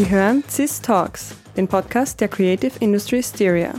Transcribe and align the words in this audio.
Sie 0.00 0.08
hören 0.08 0.42
CIS 0.48 0.80
Talks, 0.80 1.36
den 1.58 1.68
Podcast 1.68 2.22
der 2.22 2.28
Creative 2.28 2.72
Industry 2.80 3.22
Styria. 3.22 3.74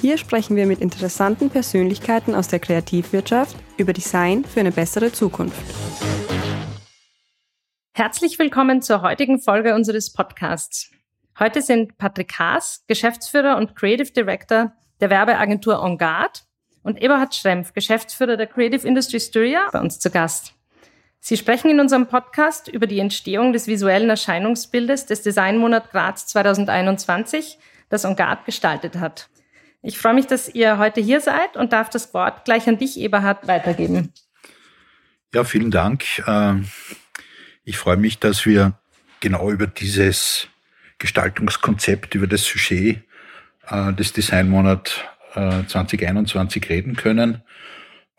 Hier 0.00 0.18
sprechen 0.18 0.56
wir 0.56 0.66
mit 0.66 0.80
interessanten 0.80 1.50
Persönlichkeiten 1.50 2.34
aus 2.34 2.48
der 2.48 2.58
Kreativwirtschaft 2.58 3.54
über 3.76 3.92
Design 3.92 4.44
für 4.44 4.58
eine 4.58 4.72
bessere 4.72 5.12
Zukunft. 5.12 5.62
Herzlich 7.92 8.40
willkommen 8.40 8.82
zur 8.82 9.02
heutigen 9.02 9.38
Folge 9.38 9.76
unseres 9.76 10.12
Podcasts. 10.12 10.90
Heute 11.38 11.62
sind 11.62 11.96
Patrick 11.96 12.36
Haas, 12.40 12.82
Geschäftsführer 12.88 13.56
und 13.56 13.76
Creative 13.76 14.10
Director 14.10 14.72
der 15.00 15.10
Werbeagentur 15.10 15.80
On 15.80 15.96
Guard 15.96 16.42
und 16.82 17.00
Eberhard 17.00 17.36
Schrempf, 17.36 17.72
Geschäftsführer 17.72 18.36
der 18.36 18.48
Creative 18.48 18.84
Industry 18.84 19.20
Styria, 19.20 19.68
bei 19.70 19.78
uns 19.78 20.00
zu 20.00 20.10
Gast. 20.10 20.54
Sie 21.24 21.36
sprechen 21.36 21.70
in 21.70 21.78
unserem 21.78 22.08
Podcast 22.08 22.66
über 22.66 22.88
die 22.88 22.98
Entstehung 22.98 23.52
des 23.52 23.68
visuellen 23.68 24.10
Erscheinungsbildes 24.10 25.06
des 25.06 25.22
Designmonat 25.22 25.92
Graz 25.92 26.26
2021, 26.26 27.58
das 27.88 28.04
On 28.04 28.16
Guard 28.16 28.44
gestaltet 28.44 28.96
hat. 28.96 29.28
Ich 29.82 30.00
freue 30.00 30.14
mich, 30.14 30.26
dass 30.26 30.48
ihr 30.48 30.78
heute 30.78 31.00
hier 31.00 31.20
seid 31.20 31.56
und 31.56 31.72
darf 31.72 31.90
das 31.90 32.12
Wort 32.12 32.44
gleich 32.44 32.66
an 32.66 32.76
dich, 32.76 32.98
Eberhard, 32.98 33.46
weitergeben. 33.46 34.12
Ja, 35.32 35.44
vielen 35.44 35.70
Dank. 35.70 36.04
Ähm, 36.26 36.66
ich 37.62 37.78
freue 37.78 37.98
mich, 37.98 38.18
dass 38.18 38.44
wir 38.44 38.76
genau 39.20 39.48
über 39.48 39.68
dieses 39.68 40.48
Gestaltungskonzept, 40.98 42.16
über 42.16 42.26
das 42.26 42.44
Sujet 42.44 43.04
äh, 43.68 43.92
des 43.92 44.12
Designmonat 44.12 45.04
2021 45.34 46.64
äh, 46.64 46.72
reden 46.72 46.96
können. 46.96 47.42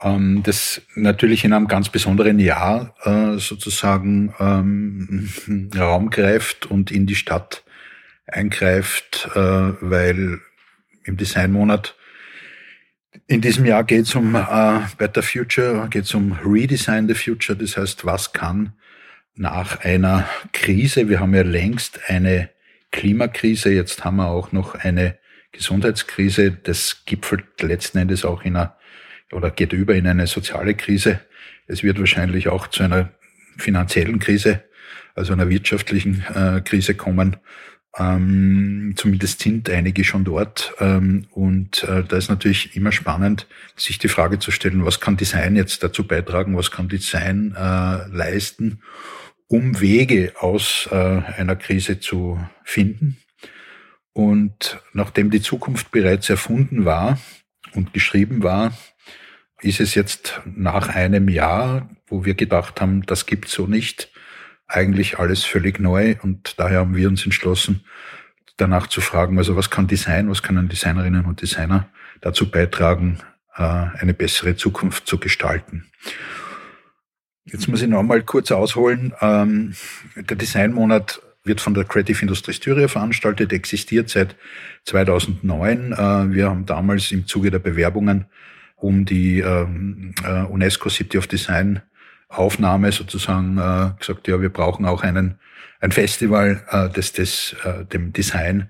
Ähm, 0.03 0.43
das 0.43 0.81
natürlich 0.95 1.45
in 1.45 1.53
einem 1.53 1.67
ganz 1.67 1.89
besonderen 1.89 2.39
Jahr 2.39 2.95
äh, 3.03 3.39
sozusagen 3.39 4.33
ähm, 4.39 5.71
Raum 5.77 6.09
greift 6.09 6.65
und 6.65 6.91
in 6.91 7.05
die 7.05 7.15
Stadt 7.15 7.63
eingreift, 8.25 9.29
weil 9.35 10.39
im 11.03 11.17
Designmonat 11.17 11.93
in 13.27 13.41
diesem 13.41 13.65
Jahr 13.65 13.83
geht 13.83 14.05
es 14.05 14.15
um 14.15 14.35
äh, 14.35 14.79
Better 14.97 15.23
Future, 15.23 15.87
geht 15.89 16.05
es 16.05 16.13
um 16.13 16.33
Redesign 16.43 17.07
the 17.07 17.13
Future. 17.13 17.57
Das 17.57 17.77
heißt, 17.77 18.05
was 18.05 18.33
kann 18.33 18.73
nach 19.35 19.83
einer 19.83 20.27
Krise, 20.51 21.09
wir 21.09 21.19
haben 21.19 21.33
ja 21.33 21.43
längst 21.43 21.99
eine 22.07 22.49
Klimakrise, 22.91 23.71
jetzt 23.71 24.03
haben 24.03 24.17
wir 24.17 24.27
auch 24.27 24.51
noch 24.51 24.75
eine 24.75 25.17
Gesundheitskrise, 25.51 26.51
das 26.51 27.05
gipfelt 27.05 27.61
letzten 27.61 27.99
Endes 27.99 28.25
auch 28.25 28.43
in 28.43 28.55
einer 28.55 28.75
oder 29.33 29.51
geht 29.51 29.73
über 29.73 29.95
in 29.95 30.07
eine 30.07 30.27
soziale 30.27 30.75
Krise. 30.75 31.19
Es 31.67 31.83
wird 31.83 31.99
wahrscheinlich 31.99 32.47
auch 32.47 32.67
zu 32.67 32.83
einer 32.83 33.11
finanziellen 33.57 34.19
Krise, 34.19 34.63
also 35.15 35.33
einer 35.33 35.49
wirtschaftlichen 35.49 36.23
äh, 36.33 36.61
Krise 36.61 36.95
kommen. 36.95 37.37
Ähm, 37.95 38.93
zumindest 38.95 39.41
sind 39.41 39.69
einige 39.69 40.03
schon 40.03 40.23
dort. 40.23 40.73
Ähm, 40.79 41.27
und 41.31 41.83
äh, 41.83 42.03
da 42.03 42.17
ist 42.17 42.29
natürlich 42.29 42.75
immer 42.75 42.91
spannend, 42.91 43.47
sich 43.75 43.99
die 43.99 44.07
Frage 44.07 44.39
zu 44.39 44.49
stellen, 44.51 44.85
was 44.85 44.99
kann 44.99 45.17
Design 45.17 45.55
jetzt 45.55 45.83
dazu 45.83 46.07
beitragen, 46.07 46.57
was 46.57 46.71
kann 46.71 46.89
Design 46.89 47.55
äh, 47.55 48.07
leisten, 48.07 48.81
um 49.47 49.79
Wege 49.79 50.33
aus 50.39 50.89
äh, 50.91 50.95
einer 50.95 51.55
Krise 51.55 51.99
zu 51.99 52.39
finden. 52.63 53.17
Und 54.13 54.79
nachdem 54.93 55.29
die 55.29 55.41
Zukunft 55.41 55.91
bereits 55.91 56.29
erfunden 56.29 56.85
war 56.85 57.19
und 57.73 57.93
geschrieben 57.93 58.43
war, 58.43 58.73
ist 59.63 59.79
es 59.79 59.95
jetzt 59.95 60.41
nach 60.45 60.89
einem 60.89 61.29
Jahr, 61.29 61.89
wo 62.07 62.25
wir 62.25 62.33
gedacht 62.33 62.81
haben, 62.81 63.05
das 63.05 63.25
gibt's 63.25 63.53
so 63.53 63.67
nicht, 63.67 64.11
eigentlich 64.67 65.19
alles 65.19 65.43
völlig 65.43 65.79
neu. 65.79 66.15
Und 66.21 66.59
daher 66.59 66.79
haben 66.79 66.95
wir 66.95 67.07
uns 67.07 67.25
entschlossen, 67.25 67.83
danach 68.57 68.87
zu 68.87 69.01
fragen, 69.01 69.37
also 69.37 69.55
was 69.55 69.69
kann 69.69 69.87
Design, 69.87 70.29
was 70.29 70.43
können 70.43 70.69
Designerinnen 70.69 71.25
und 71.25 71.41
Designer 71.41 71.89
dazu 72.21 72.49
beitragen, 72.49 73.19
äh, 73.55 73.61
eine 73.61 74.13
bessere 74.13 74.55
Zukunft 74.55 75.07
zu 75.07 75.17
gestalten. 75.17 75.85
Jetzt 77.45 77.67
muss 77.67 77.81
ich 77.81 77.89
noch 77.89 78.03
mal 78.03 78.23
kurz 78.23 78.51
ausholen. 78.51 79.13
Ähm, 79.19 79.75
der 80.15 80.37
Designmonat 80.37 81.21
wird 81.43 81.59
von 81.59 81.73
der 81.73 81.83
Creative 81.83 82.21
Industry 82.21 82.53
Styria 82.53 82.87
veranstaltet, 82.87 83.51
existiert 83.51 84.09
seit 84.09 84.35
2009. 84.85 85.91
Äh, 85.91 85.95
wir 86.33 86.49
haben 86.49 86.65
damals 86.65 87.11
im 87.11 87.27
Zuge 87.27 87.51
der 87.51 87.59
Bewerbungen 87.59 88.25
um 88.83 89.05
die 89.05 89.39
ähm, 89.39 90.13
äh, 90.23 90.43
UNESCO 90.43 90.89
City 90.89 91.17
of 91.17 91.27
Design 91.27 91.81
Aufnahme 92.27 92.91
sozusagen 92.91 93.57
äh, 93.57 93.91
gesagt, 93.97 94.27
ja, 94.27 94.41
wir 94.41 94.49
brauchen 94.49 94.85
auch 94.85 95.03
einen, 95.03 95.39
ein 95.79 95.91
Festival, 95.91 96.63
das 96.95 97.11
das 97.11 97.55
dem 97.91 98.13
Design 98.13 98.69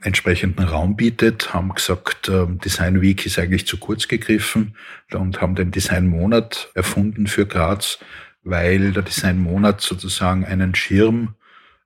entsprechenden 0.00 0.64
Raum 0.64 0.96
bietet, 0.96 1.52
haben 1.52 1.74
gesagt, 1.74 2.32
Design 2.64 3.02
Week 3.02 3.26
ist 3.26 3.38
eigentlich 3.38 3.66
zu 3.66 3.76
kurz 3.76 4.08
gegriffen 4.08 4.74
und 5.12 5.42
haben 5.42 5.54
den 5.54 5.70
Design 5.70 6.06
Monat 6.06 6.70
erfunden 6.74 7.26
für 7.26 7.44
Graz, 7.46 7.98
weil 8.42 8.92
der 8.92 9.02
Design 9.02 9.38
Monat 9.38 9.82
sozusagen 9.82 10.46
einen 10.46 10.74
Schirm 10.74 11.34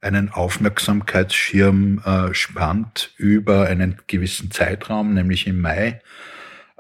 einen 0.01 0.31
Aufmerksamkeitsschirm 0.31 2.03
äh, 2.05 2.35
spannt 2.35 3.13
über 3.17 3.67
einen 3.67 3.99
gewissen 4.07 4.51
Zeitraum, 4.51 5.15
nämlich 5.15 5.47
im 5.47 5.61
Mai, 5.61 6.01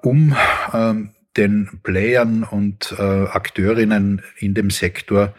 um 0.03 0.37
ähm, 0.72 1.11
den 1.37 1.81
Playern 1.83 2.43
und 2.44 2.94
äh, 2.99 3.03
Akteurinnen 3.03 4.22
in 4.38 4.55
dem 4.55 4.71
Sektor 4.71 5.34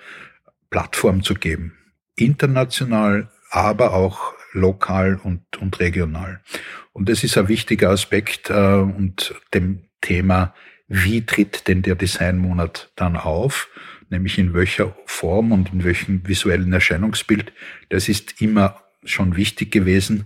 Plattform 0.70 1.24
zu 1.24 1.34
geben. 1.34 1.78
International, 2.16 3.30
aber 3.50 3.94
auch 3.94 4.34
lokal 4.54 5.20
und, 5.22 5.58
und 5.58 5.80
regional. 5.80 6.42
Und 6.94 7.10
das 7.10 7.24
ist 7.24 7.38
ein 7.38 7.48
wichtiger 7.48 7.90
Aspekt 7.90 8.50
äh, 8.50 8.54
und 8.54 9.36
dem 9.54 9.84
Thema, 10.02 10.54
wie 10.88 11.26
tritt 11.26 11.68
denn 11.68 11.82
der 11.82 11.96
Designmonat 11.96 12.92
dann 12.96 13.16
auf? 13.16 13.70
nämlich 14.12 14.38
in 14.38 14.54
welcher 14.54 14.96
Form 15.06 15.52
und 15.52 15.74
in 15.74 15.84
welchem 15.84 16.28
visuellen 16.28 16.72
Erscheinungsbild. 16.74 17.52
Das 17.90 18.10
ist 18.10 18.42
immer 18.42 18.84
schon 19.04 19.36
wichtig 19.36 19.72
gewesen. 19.72 20.26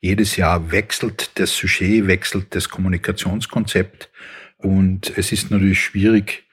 Jedes 0.00 0.36
Jahr 0.36 0.70
wechselt 0.70 1.32
das 1.34 1.56
Sujet, 1.56 2.06
wechselt 2.06 2.54
das 2.54 2.68
Kommunikationskonzept 2.68 4.10
und 4.58 5.16
es 5.16 5.32
ist 5.32 5.50
natürlich 5.50 5.80
schwierig, 5.80 6.44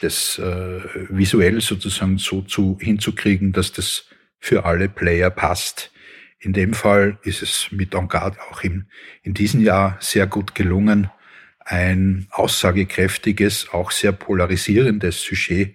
das 0.00 0.38
äh, 0.38 0.80
visuell 1.08 1.60
sozusagen 1.60 2.18
so 2.18 2.42
zu, 2.42 2.78
hinzukriegen, 2.80 3.52
dass 3.52 3.72
das 3.72 4.06
für 4.38 4.64
alle 4.64 4.88
Player 4.88 5.30
passt. 5.30 5.92
In 6.40 6.52
dem 6.52 6.74
Fall 6.74 7.18
ist 7.22 7.42
es 7.42 7.68
mit 7.70 7.94
Engard 7.94 8.38
auch 8.50 8.62
in, 8.62 8.86
in 9.22 9.34
diesem 9.34 9.62
Jahr 9.62 9.96
sehr 10.00 10.26
gut 10.26 10.54
gelungen, 10.54 11.10
ein 11.60 12.26
aussagekräftiges, 12.30 13.68
auch 13.72 13.90
sehr 13.90 14.12
polarisierendes 14.12 15.22
Sujet 15.22 15.74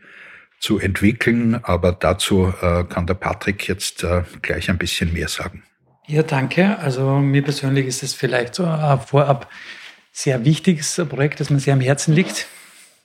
zu 0.59 0.79
entwickeln. 0.79 1.59
Aber 1.63 1.91
dazu 1.91 2.53
äh, 2.61 2.83
kann 2.83 3.07
der 3.07 3.15
Patrick 3.15 3.67
jetzt 3.67 4.03
äh, 4.03 4.23
gleich 4.41 4.69
ein 4.69 4.77
bisschen 4.77 5.13
mehr 5.13 5.27
sagen. 5.27 5.63
Ja, 6.07 6.23
danke. 6.23 6.77
Also 6.79 7.19
mir 7.19 7.43
persönlich 7.43 7.85
ist 7.85 8.03
es 8.03 8.13
vielleicht 8.13 8.55
so 8.55 8.65
ein 8.65 8.99
vorab 8.99 9.49
sehr 10.11 10.43
wichtiges 10.43 10.99
Projekt, 11.07 11.39
das 11.39 11.49
mir 11.49 11.59
sehr 11.59 11.73
am 11.73 11.81
Herzen 11.81 12.13
liegt. 12.13 12.47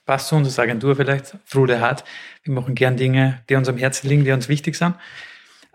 Passt 0.05 0.27
zu 0.27 0.35
unserer 0.35 0.63
Agentur 0.63 0.95
vielleicht, 0.95 1.37
Frude 1.45 1.79
Hart. 1.79 2.03
Wir 2.43 2.53
machen 2.53 2.75
gern 2.75 2.97
Dinge, 2.97 3.43
die 3.49 3.55
uns 3.55 3.67
am 3.67 3.77
Herzen 3.77 4.07
liegen, 4.07 4.23
die 4.23 4.31
uns 4.31 4.49
wichtig 4.49 4.75
sind. 4.75 4.95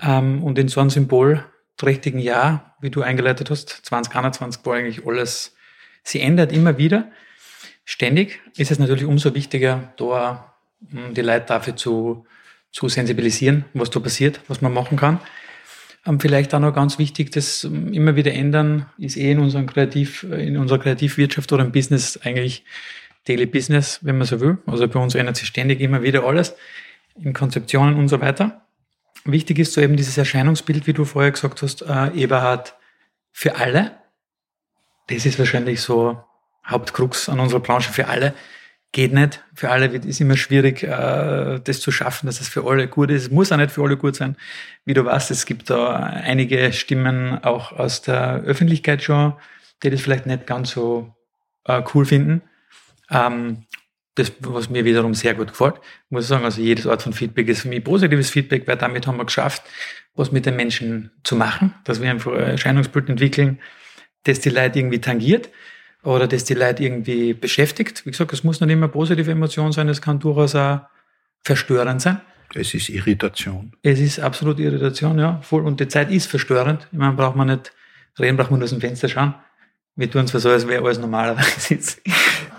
Ähm, 0.01 0.43
und 0.43 0.59
in 0.59 0.69
so 0.69 0.81
einem 0.81 0.91
symbolträchtigen 0.91 2.21
Jahr, 2.21 2.77
wie 2.81 2.91
du 2.91 3.03
eingeleitet 3.03 3.51
hast, 3.51 3.69
2021, 3.69 4.63
wo 4.65 4.73
eigentlich 4.73 5.07
alles, 5.07 5.55
sie 6.03 6.21
ändert 6.21 6.53
immer 6.53 6.79
wieder. 6.79 7.11
Ständig 7.85 8.41
ist 8.57 8.71
es 8.71 8.79
natürlich 8.79 9.05
umso 9.05 9.35
wichtiger, 9.35 9.93
da 9.97 10.50
die 10.81 11.21
Leute 11.21 11.47
dafür 11.47 11.77
zu, 11.77 12.27
zu 12.73 12.89
sensibilisieren, 12.89 13.65
was 13.75 13.91
da 13.91 14.01
passiert, 14.01 14.41
was 14.49 14.61
man 14.61 14.73
machen 14.73 14.97
kann. 14.97 15.21
Ähm, 16.07 16.19
vielleicht 16.19 16.55
auch 16.55 16.61
noch 16.61 16.75
ganz 16.75 16.99
wichtig, 16.99 17.31
das 17.31 17.65
ähm, 17.65 17.93
immer 17.93 18.17
wieder 18.17 18.33
ändern, 18.33 18.87
ist 18.99 19.17
eh 19.17 19.33
in, 19.33 19.39
unserem 19.39 19.67
Kreativ, 19.67 20.23
in 20.23 20.57
unserer 20.57 20.79
Kreativwirtschaft 20.79 21.53
oder 21.53 21.65
im 21.65 21.73
Business 21.73 22.19
eigentlich 22.23 22.65
Daily 23.27 23.47
Business, 23.47 23.99
wenn 24.03 24.17
man 24.17 24.27
so 24.27 24.41
will. 24.41 24.59
Also 24.67 24.89
bei 24.89 24.99
uns 24.99 25.15
ändert 25.15 25.37
sich 25.37 25.49
ständig 25.49 25.81
immer 25.81 26.03
wieder 26.03 26.25
alles 26.25 26.55
in 27.23 27.35
Konzeptionen 27.35 27.97
und 27.97 28.09
so 28.09 28.21
weiter. 28.21 28.63
Wichtig 29.25 29.59
ist 29.59 29.75
so 29.75 29.83
eben 29.83 29.97
dieses 29.97 30.17
Erscheinungsbild, 30.17 30.87
wie 30.87 30.95
du 30.95 31.05
vorher 31.05 31.31
gesagt 31.31 31.61
hast, 31.61 31.83
äh, 31.83 32.09
Eberhard, 32.15 32.75
für 33.33 33.57
alle. 33.57 33.93
Das 35.09 35.27
ist 35.27 35.39
wahrscheinlich 35.39 35.83
so 35.83 36.23
Hauptkrux 36.67 37.29
an 37.29 37.41
unserer 37.41 37.61
Branche 37.61 37.93
für 37.93 38.09
alle 38.09 38.35
geht 38.93 39.13
nicht. 39.13 39.45
Für 39.55 39.71
alle 39.71 39.93
wird 39.93 40.05
ist 40.05 40.21
immer 40.21 40.37
schwierig, 40.37 40.83
äh, 40.83 41.61
das 41.63 41.81
zu 41.81 41.93
schaffen, 41.93 42.27
dass 42.27 42.41
es 42.41 42.49
für 42.49 42.65
alle 42.67 42.89
gut 42.89 43.11
ist. 43.11 43.25
Es 43.25 43.31
muss 43.31 43.53
auch 43.53 43.57
nicht 43.57 43.71
für 43.71 43.83
alle 43.83 43.97
gut 43.97 44.17
sein. 44.17 44.37
Wie 44.85 44.95
du 44.95 45.05
weißt, 45.05 45.31
es 45.31 45.47
gibt 45.47 45.71
da 45.71 45.97
einige 45.97 46.73
Stimmen 46.73 47.43
auch 47.45 47.73
aus 47.73 48.03
der 48.03 48.43
Öffentlichkeit 48.43 49.03
schon, 49.03 49.35
die 49.83 49.91
das 49.91 50.01
vielleicht 50.01 50.27
nicht 50.27 50.47
ganz 50.47 50.71
so 50.71 51.15
äh, 51.65 51.83
cool 51.95 52.05
finden. 52.05 52.43
Ähm, 53.11 53.65
das, 54.17 54.33
was 54.41 54.69
mir 54.69 54.85
wiederum 54.85 55.15
sehr 55.15 55.35
gut 55.35 55.49
gefällt, 55.49 55.77
muss 56.11 56.25
ich 56.25 56.29
sagen, 56.29 56.45
also 56.45 56.61
jedes 56.61 56.87
Art 56.87 57.03
von 57.03 57.13
Feedback 57.13 57.49
ist 57.49 57.63
für 57.63 57.69
mich 57.69 57.85
positives 57.85 58.31
Feedback, 58.31 58.67
weil 58.67 58.77
damit 58.77 59.07
haben 59.07 59.17
wir 59.17 59.25
geschafft, 59.25 59.63
was 60.15 60.33
mit 60.33 60.47
den 60.47 60.57
Menschen 60.57 61.13
zu 61.23 61.37
machen, 61.37 61.75
dass 61.85 62.03
wir 62.03 62.11
ein 62.11 62.21
Erscheinungsbild 62.21 63.09
entwickeln, 63.09 63.61
das 64.25 64.41
die 64.41 64.51
Leute 64.51 64.81
irgendwie 64.81 65.01
tangiert 65.01 65.49
oder 66.03 66.27
das 66.27 66.45
die 66.45 66.55
Leute 66.55 66.83
irgendwie 66.83 67.35
beschäftigt. 67.35 68.05
Wie 68.07 68.11
gesagt, 68.11 68.33
es 68.33 68.45
muss 68.45 68.61
nicht 68.61 68.71
immer 68.71 68.89
positive 68.89 69.31
Emotion 69.31 69.73
sein, 69.73 69.89
es 69.89 70.01
kann 70.01 70.19
durchaus 70.19 70.55
auch 70.55 70.81
verstörend 71.43 72.03
sein. 72.03 72.21
Es 72.55 72.75
ist 72.75 72.89
Irritation. 72.89 73.73
Es 73.83 74.01
ist 74.01 74.19
absolut 74.19 74.59
Irritation, 74.59 75.19
ja, 75.19 75.41
voll. 75.43 75.65
Und 75.65 75.79
die 75.79 75.89
Zeit 75.89 76.11
ist 76.11 76.27
verstörend. 76.27 76.89
Ich 76.91 76.99
meine, 76.99 77.13
braucht 77.13 77.37
man 77.37 77.47
nicht 77.47 77.73
reden, 78.19 78.37
braucht 78.37 78.51
man 78.51 78.59
nur 78.59 78.65
aus 78.65 78.71
dem 78.71 78.81
Fenster 78.81 79.09
schauen. 79.09 79.35
Wir 79.95 80.11
tun 80.11 80.27
zwar 80.27 80.41
so, 80.41 80.51
als 80.51 80.67
wäre 80.67 80.85
alles 80.85 80.99
normalerweise 80.99 81.75
jetzt 81.75 82.01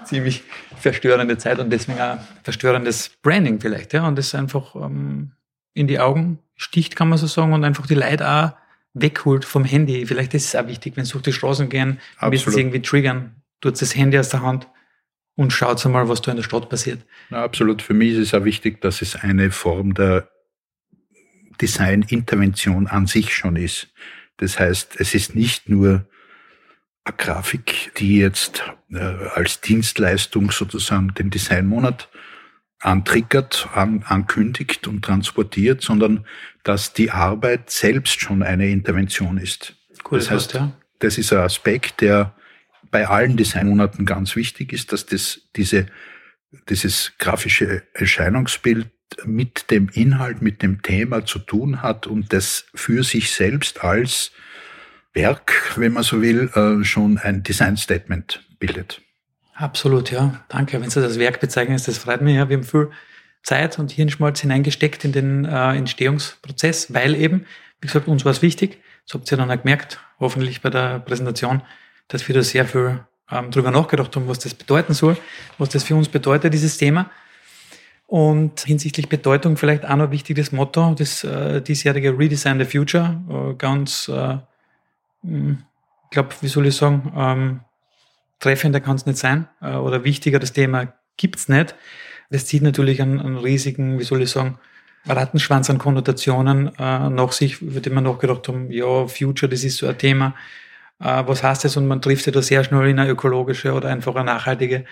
ziemlich 0.05 0.43
verstörende 0.77 1.37
Zeit 1.37 1.59
und 1.59 1.69
deswegen 1.69 1.99
auch 1.99 2.17
verstörendes 2.43 3.11
Branding 3.21 3.59
vielleicht, 3.59 3.93
ja. 3.93 4.07
Und 4.07 4.17
das 4.17 4.33
einfach 4.33 4.75
ähm, 4.75 5.31
in 5.73 5.87
die 5.87 5.99
Augen 5.99 6.39
sticht, 6.55 6.95
kann 6.95 7.09
man 7.09 7.17
so 7.17 7.27
sagen, 7.27 7.53
und 7.53 7.63
einfach 7.63 7.87
die 7.87 7.95
Leute 7.95 8.29
auch 8.29 8.60
wegholt 8.93 9.45
vom 9.45 9.63
Handy. 9.63 10.05
Vielleicht 10.05 10.33
ist 10.33 10.45
es 10.45 10.55
auch 10.55 10.67
wichtig, 10.67 10.97
wenn 10.97 11.05
sie 11.05 11.13
durch 11.13 11.23
die 11.23 11.33
Straßen 11.33 11.69
gehen, 11.69 11.99
müssen 12.21 12.51
sie 12.51 12.59
irgendwie 12.59 12.81
triggern, 12.81 13.35
tut 13.61 13.81
das 13.81 13.95
Handy 13.95 14.17
aus 14.17 14.29
der 14.29 14.41
Hand 14.41 14.67
und 15.35 15.51
schaut 15.51 15.83
mal, 15.85 16.09
was 16.09 16.21
da 16.21 16.31
in 16.31 16.37
der 16.37 16.43
Stadt 16.43 16.69
passiert. 16.69 17.05
Na, 17.29 17.43
absolut. 17.43 17.81
Für 17.81 17.93
mich 17.93 18.13
ist 18.13 18.27
es 18.27 18.33
auch 18.33 18.43
wichtig, 18.43 18.81
dass 18.81 19.01
es 19.01 19.15
eine 19.15 19.51
Form 19.51 19.93
der 19.93 20.29
Design-Intervention 21.61 22.87
an 22.87 23.07
sich 23.07 23.33
schon 23.33 23.55
ist. 23.55 23.93
Das 24.37 24.59
heißt, 24.59 24.99
es 24.99 25.13
ist 25.13 25.35
nicht 25.35 25.69
nur 25.69 26.05
eine 27.03 27.15
Grafik, 27.17 27.91
die 27.97 28.17
jetzt 28.17 28.63
äh, 28.91 28.99
als 28.99 29.61
Dienstleistung 29.61 30.51
sozusagen 30.51 31.13
den 31.13 31.29
Designmonat 31.29 32.09
antriggert, 32.81 33.69
an, 33.73 34.03
ankündigt 34.03 34.87
und 34.87 35.03
transportiert, 35.03 35.81
sondern 35.81 36.25
dass 36.63 36.93
die 36.93 37.11
Arbeit 37.11 37.69
selbst 37.69 38.19
schon 38.19 38.43
eine 38.43 38.69
Intervention 38.69 39.37
ist. 39.37 39.75
Cool, 40.09 40.19
das 40.19 40.31
heißt, 40.31 40.53
ja. 40.53 40.71
das 40.99 41.17
ist 41.17 41.31
ein 41.31 41.39
Aspekt, 41.39 42.01
der 42.01 42.35
bei 42.89 43.07
allen 43.07 43.37
Designmonaten 43.37 44.05
ganz 44.05 44.35
wichtig 44.35 44.73
ist, 44.73 44.91
dass 44.91 45.05
das, 45.05 45.41
diese, 45.55 45.85
dieses 46.69 47.13
grafische 47.17 47.83
Erscheinungsbild 47.93 48.89
mit 49.25 49.71
dem 49.71 49.89
Inhalt, 49.89 50.41
mit 50.41 50.61
dem 50.61 50.81
Thema 50.81 51.25
zu 51.25 51.39
tun 51.39 51.81
hat 51.81 52.07
und 52.07 52.33
das 52.33 52.65
für 52.73 53.03
sich 53.03 53.31
selbst 53.31 53.83
als 53.83 54.31
Werk, 55.13 55.73
wenn 55.75 55.93
man 55.93 56.03
so 56.03 56.21
will, 56.21 56.49
äh, 56.55 56.83
schon 56.83 57.17
ein 57.17 57.43
Design 57.43 57.77
Statement 57.77 58.45
bildet. 58.59 59.01
Absolut, 59.61 60.09
ja. 60.09 60.41
Danke. 60.47 60.81
Wenn 60.81 60.89
Sie 60.89 61.01
das 61.01 61.19
Werk 61.19 61.39
bezeichnen, 61.39 61.79
das 61.85 61.97
freut 61.99 62.21
mich. 62.21 62.35
Ja. 62.35 62.49
Wir 62.49 62.57
haben 62.57 62.63
viel 62.63 62.89
Zeit 63.43 63.77
und 63.77 63.91
Hirnschmalz 63.91 64.41
hineingesteckt 64.41 65.05
in 65.05 65.11
den 65.11 65.45
äh, 65.45 65.75
Entstehungsprozess, 65.75 66.93
weil 66.95 67.15
eben, 67.15 67.45
wie 67.79 67.87
gesagt, 67.87 68.07
uns 68.07 68.25
war 68.25 68.31
es 68.31 68.41
wichtig, 68.41 68.79
das 69.05 69.13
habt 69.13 69.31
ihr 69.31 69.37
dann 69.37 69.51
auch 69.51 69.61
gemerkt, 69.61 69.99
hoffentlich 70.19 70.61
bei 70.61 70.71
der 70.71 70.99
Präsentation, 70.99 71.61
dass 72.07 72.27
wir 72.27 72.33
da 72.33 72.41
sehr 72.41 72.65
viel 72.65 73.01
ähm, 73.31 73.51
drüber 73.51 73.69
nachgedacht 73.69 74.15
haben, 74.15 74.27
was 74.27 74.39
das 74.39 74.55
bedeuten 74.55 74.95
soll, 74.95 75.15
was 75.59 75.69
das 75.69 75.83
für 75.83 75.95
uns 75.95 76.09
bedeutet, 76.09 76.53
dieses 76.55 76.77
Thema. 76.77 77.11
Und 78.07 78.61
hinsichtlich 78.61 79.09
Bedeutung 79.09 79.57
vielleicht 79.57 79.85
auch 79.85 79.95
noch 79.95 80.09
wichtiges 80.09 80.51
Motto, 80.51 80.95
das 80.97 81.23
äh, 81.23 81.61
diesjährige 81.61 82.17
Redesign 82.17 82.59
the 82.59 82.65
Future, 82.65 83.21
äh, 83.29 83.53
ganz, 83.55 84.07
äh, 84.07 84.37
hm, 85.21 85.59
ich 86.05 86.09
glaube, 86.09 86.29
wie 86.41 86.47
soll 86.47 86.65
ich 86.65 86.75
sagen, 86.75 87.13
ähm, 87.15 87.59
treffender 88.41 88.81
kann 88.81 88.97
es 88.97 89.05
nicht 89.05 89.17
sein 89.17 89.47
äh, 89.61 89.75
oder 89.75 90.03
wichtiger 90.03 90.39
das 90.39 90.51
Thema 90.51 90.93
gibt's 91.15 91.47
nicht. 91.47 91.75
Das 92.29 92.45
zieht 92.45 92.63
natürlich 92.63 93.01
einen, 93.01 93.19
einen 93.19 93.37
riesigen, 93.37 93.99
wie 93.99 94.03
soll 94.03 94.21
ich 94.21 94.31
sagen, 94.31 94.59
Rattenschwanz 95.07 95.69
an 95.69 95.77
Konnotationen 95.77 96.67
äh, 96.77 97.09
nach 97.09 97.31
sich, 97.31 97.61
über 97.61 97.79
die 97.79 97.89
man 97.89 98.03
nachgedacht 98.03 98.47
haben, 98.47 98.71
ja, 98.71 99.07
Future, 99.07 99.49
das 99.49 99.63
ist 99.63 99.77
so 99.77 99.87
ein 99.87 99.97
Thema. 99.97 100.35
Äh, 100.99 101.23
was 101.25 101.43
heißt 101.43 101.65
das? 101.65 101.77
Und 101.77 101.87
man 101.87 102.01
trifft 102.01 102.23
sich 102.23 102.33
da 102.33 102.41
sehr 102.41 102.63
schnell 102.63 102.87
in 102.87 102.99
eine 102.99 103.09
ökologische 103.09 103.73
oder 103.73 103.89
einfach 103.89 104.15
eine 104.15 104.25
nachhaltige 104.25 104.85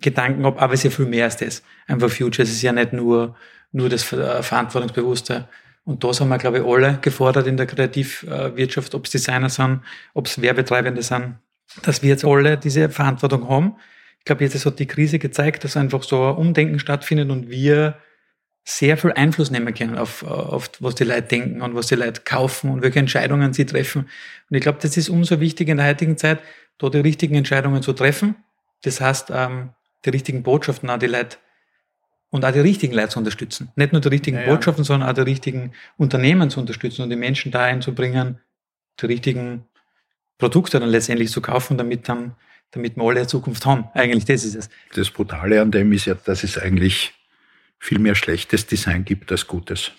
Gedanken 0.00 0.44
ab, 0.44 0.60
aber 0.60 0.74
es 0.74 0.80
ist 0.80 0.84
ja 0.84 0.90
viel 0.90 1.06
mehr 1.06 1.24
als 1.24 1.36
das. 1.36 1.62
Einfach 1.86 2.10
Future, 2.10 2.42
es 2.42 2.50
ist 2.50 2.62
ja 2.62 2.72
nicht 2.72 2.92
nur, 2.92 3.36
nur 3.72 3.88
das 3.88 4.12
äh, 4.12 4.42
Verantwortungsbewusste. 4.42 5.48
Und 5.84 6.02
da 6.02 6.12
sind 6.12 6.28
wir, 6.28 6.38
glaube 6.38 6.58
ich, 6.58 6.64
alle 6.64 6.98
gefordert 7.00 7.46
in 7.46 7.56
der 7.56 7.66
Kreativwirtschaft, 7.66 8.94
ob 8.94 9.04
es 9.04 9.10
Designer 9.10 9.50
sind, 9.50 9.80
ob 10.14 10.26
es 10.26 10.40
Werbetreibende 10.40 11.02
sind, 11.02 11.36
dass 11.82 12.02
wir 12.02 12.08
jetzt 12.08 12.24
alle 12.24 12.56
diese 12.56 12.88
Verantwortung 12.88 13.48
haben. 13.48 13.76
Ich 14.18 14.24
glaube, 14.24 14.44
jetzt 14.44 14.64
hat 14.64 14.78
die 14.78 14.86
Krise 14.86 15.18
gezeigt, 15.18 15.64
dass 15.64 15.76
einfach 15.76 16.02
so 16.02 16.28
ein 16.28 16.36
Umdenken 16.36 16.78
stattfindet 16.78 17.30
und 17.30 17.50
wir 17.50 17.98
sehr 18.64 18.96
viel 18.96 19.12
Einfluss 19.12 19.50
nehmen 19.50 19.74
können 19.74 19.98
auf, 19.98 20.22
auf 20.22 20.70
was 20.80 20.94
die 20.94 21.04
Leute 21.04 21.22
denken 21.22 21.60
und 21.60 21.74
was 21.74 21.88
die 21.88 21.96
Leute 21.96 22.22
kaufen 22.24 22.70
und 22.70 22.82
welche 22.82 22.98
Entscheidungen 22.98 23.52
sie 23.52 23.66
treffen. 23.66 24.08
Und 24.48 24.56
ich 24.56 24.62
glaube, 24.62 24.78
das 24.80 24.96
ist 24.96 25.10
umso 25.10 25.40
wichtiger 25.40 25.72
in 25.72 25.76
der 25.76 25.86
heutigen 25.86 26.16
Zeit, 26.16 26.40
da 26.78 26.88
die 26.88 27.00
richtigen 27.00 27.34
Entscheidungen 27.34 27.82
zu 27.82 27.92
treffen. 27.92 28.36
Das 28.82 29.00
heißt, 29.00 29.30
ähm, 29.34 29.70
die 30.04 30.10
richtigen 30.10 30.42
Botschaften 30.42 30.88
an 30.88 31.00
die 31.00 31.06
Leute 31.06 31.36
und 32.30 32.44
auch 32.44 32.52
die 32.52 32.60
richtigen 32.60 32.94
Leute 32.94 33.10
zu 33.10 33.18
unterstützen. 33.18 33.70
Nicht 33.76 33.92
nur 33.92 34.00
die 34.00 34.08
richtigen 34.08 34.38
ja, 34.38 34.46
Botschaften, 34.46 34.84
sondern 34.84 35.08
auch 35.08 35.14
die 35.14 35.20
richtigen 35.20 35.72
Unternehmen 35.96 36.50
zu 36.50 36.60
unterstützen 36.60 37.02
und 37.02 37.10
die 37.10 37.16
Menschen 37.16 37.52
da 37.52 37.64
einzubringen, 37.64 38.40
die 39.00 39.06
richtigen 39.06 39.66
Produkte 40.38 40.80
dann 40.80 40.88
letztendlich 40.88 41.30
zu 41.30 41.40
kaufen, 41.40 41.78
damit 41.78 42.08
dann, 42.08 42.34
damit 42.72 42.96
wir 42.96 43.04
alle 43.04 43.20
eine 43.20 43.26
Zukunft 43.26 43.66
haben. 43.66 43.84
Eigentlich, 43.94 44.24
das 44.24 44.44
ist 44.44 44.54
es. 44.54 44.68
Das 44.94 45.10
Brutale 45.10 45.60
an 45.60 45.70
dem 45.70 45.92
ist 45.92 46.06
ja, 46.06 46.14
dass 46.14 46.44
es 46.44 46.58
eigentlich 46.58 47.14
viel 47.78 47.98
mehr 47.98 48.14
schlechtes 48.14 48.66
Design 48.66 49.04
gibt 49.04 49.30
als 49.30 49.46
gutes. 49.46 49.92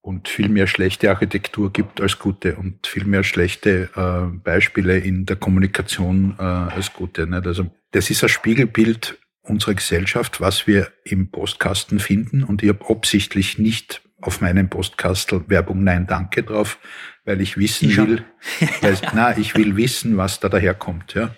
Und 0.00 0.28
viel 0.28 0.48
mehr 0.48 0.68
schlechte 0.68 1.10
Architektur 1.10 1.72
gibt 1.72 2.00
als 2.00 2.20
gute 2.20 2.54
und 2.54 2.86
viel 2.86 3.04
mehr 3.04 3.24
schlechte 3.24 3.90
äh, 3.96 4.36
Beispiele 4.38 4.98
in 4.98 5.26
der 5.26 5.34
Kommunikation 5.34 6.36
äh, 6.38 6.42
als 6.42 6.92
gute. 6.92 7.26
Nicht? 7.26 7.44
Also 7.44 7.70
das 7.90 8.10
ist 8.10 8.22
ein 8.22 8.28
Spiegelbild 8.28 9.18
unserer 9.42 9.74
Gesellschaft, 9.74 10.40
was 10.40 10.68
wir 10.68 10.92
im 11.02 11.30
Postkasten 11.30 11.98
finden. 11.98 12.44
Und 12.44 12.62
ich 12.62 12.68
habe 12.68 12.88
absichtlich 12.88 13.58
nicht 13.58 14.02
auf 14.20 14.40
meinem 14.40 14.68
Postkastel 14.68 15.44
Werbung 15.48 15.84
Nein 15.84 16.06
Danke 16.06 16.42
drauf, 16.42 16.78
weil 17.24 17.40
ich 17.40 17.56
wissen 17.56 17.90
ich 17.90 17.96
will, 17.98 18.24
weil, 18.80 18.96
na, 19.14 19.36
ich 19.36 19.54
will 19.54 19.76
wissen, 19.76 20.16
was 20.16 20.40
da 20.40 20.48
daherkommt. 20.48 21.14
Ja. 21.14 21.34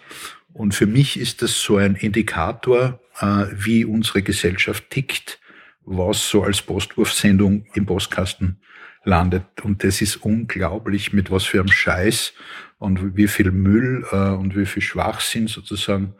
Und 0.53 0.75
für 0.75 0.87
mich 0.87 1.19
ist 1.19 1.43
das 1.43 1.61
so 1.61 1.77
ein 1.77 1.97
Indikator, 1.97 3.01
äh, 3.21 3.47
wie 3.53 3.85
unsere 3.85 4.23
Gesellschaft 4.23 4.91
tickt, 4.91 5.41
was 5.85 6.29
so 6.29 6.43
als 6.45 6.63
Postwurfsendung 6.63 7.67
im 7.75 7.87
Postkasten 7.87 8.61
landet. 9.05 9.45
Und 9.63 9.85
das 9.85 10.01
ist 10.01 10.17
unglaublich, 10.17 11.13
mit 11.13 11.31
was 11.31 11.45
für 11.45 11.61
einem 11.61 11.69
Scheiß 11.69 12.33
und 12.79 13.17
wie 13.17 13.29
viel 13.29 13.51
Müll 13.51 14.07
äh, 14.13 14.17
und 14.17 14.57
wie 14.57 14.67
viel 14.67 14.83
Schwachsinn 14.83 15.49
sozusagen 15.49 16.15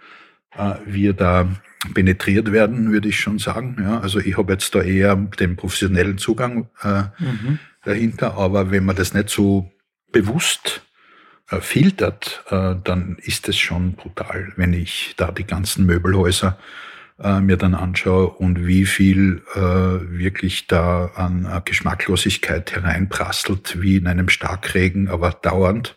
äh, 0.57 0.75
wir 0.85 1.13
da 1.13 1.49
penetriert 1.95 2.53
werden, 2.53 2.93
würde 2.93 3.09
ich 3.09 3.21
schon 3.21 3.39
sagen. 3.39 3.77
Ja, 3.81 4.01
also 4.01 4.19
ich 4.19 4.37
habe 4.37 4.53
jetzt 4.53 4.75
da 4.75 4.83
eher 4.83 5.17
den 5.17 5.57
professionellen 5.57 6.19
Zugang 6.19 6.69
äh, 6.83 7.05
mhm. 7.19 7.59
dahinter, 7.85 8.35
aber 8.37 8.71
wenn 8.71 8.85
man 8.85 8.97
das 8.97 9.15
nicht 9.15 9.29
so 9.29 9.71
bewusst 10.13 10.83
äh, 11.51 11.61
filtert, 11.61 12.45
äh, 12.51 12.75
dann 12.83 13.17
ist 13.23 13.49
es 13.49 13.57
schon 13.59 13.95
brutal, 13.95 14.53
wenn 14.57 14.73
ich 14.73 15.15
da 15.17 15.31
die 15.31 15.47
ganzen 15.47 15.87
Möbelhäuser 15.87 16.59
äh, 17.21 17.41
mir 17.41 17.57
dann 17.57 17.75
anschaue 17.75 18.29
und 18.29 18.67
wie 18.67 18.87
viel 18.87 19.43
äh, 19.55 19.61
wirklich 19.61 20.67
da 20.67 21.07
an 21.15 21.47
äh, 21.47 21.61
Geschmacklosigkeit 21.65 22.75
hereinprasselt, 22.75 23.81
wie 23.81 23.97
in 23.97 24.07
einem 24.07 24.29
Starkregen, 24.29 25.09
aber 25.09 25.31
dauernd 25.31 25.97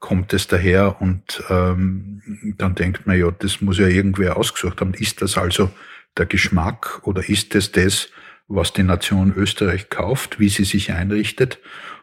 kommt 0.00 0.32
es 0.32 0.48
daher 0.48 1.00
und 1.00 1.42
ähm, 1.50 2.22
dann 2.56 2.74
denkt 2.74 3.06
man, 3.06 3.18
ja, 3.18 3.30
das 3.30 3.60
muss 3.60 3.78
ja 3.78 3.86
irgendwer 3.86 4.36
ausgesucht 4.36 4.80
haben. 4.80 4.94
Ist 4.94 5.22
das 5.22 5.36
also 5.36 5.70
der 6.16 6.26
Geschmack 6.26 7.06
oder 7.06 7.28
ist 7.28 7.54
es 7.54 7.70
das, 7.70 8.08
was 8.48 8.72
die 8.72 8.82
Nation 8.82 9.32
Österreich 9.36 9.90
kauft, 9.90 10.40
wie 10.40 10.48
sie 10.48 10.64
sich 10.64 10.92
einrichtet? 10.92 11.58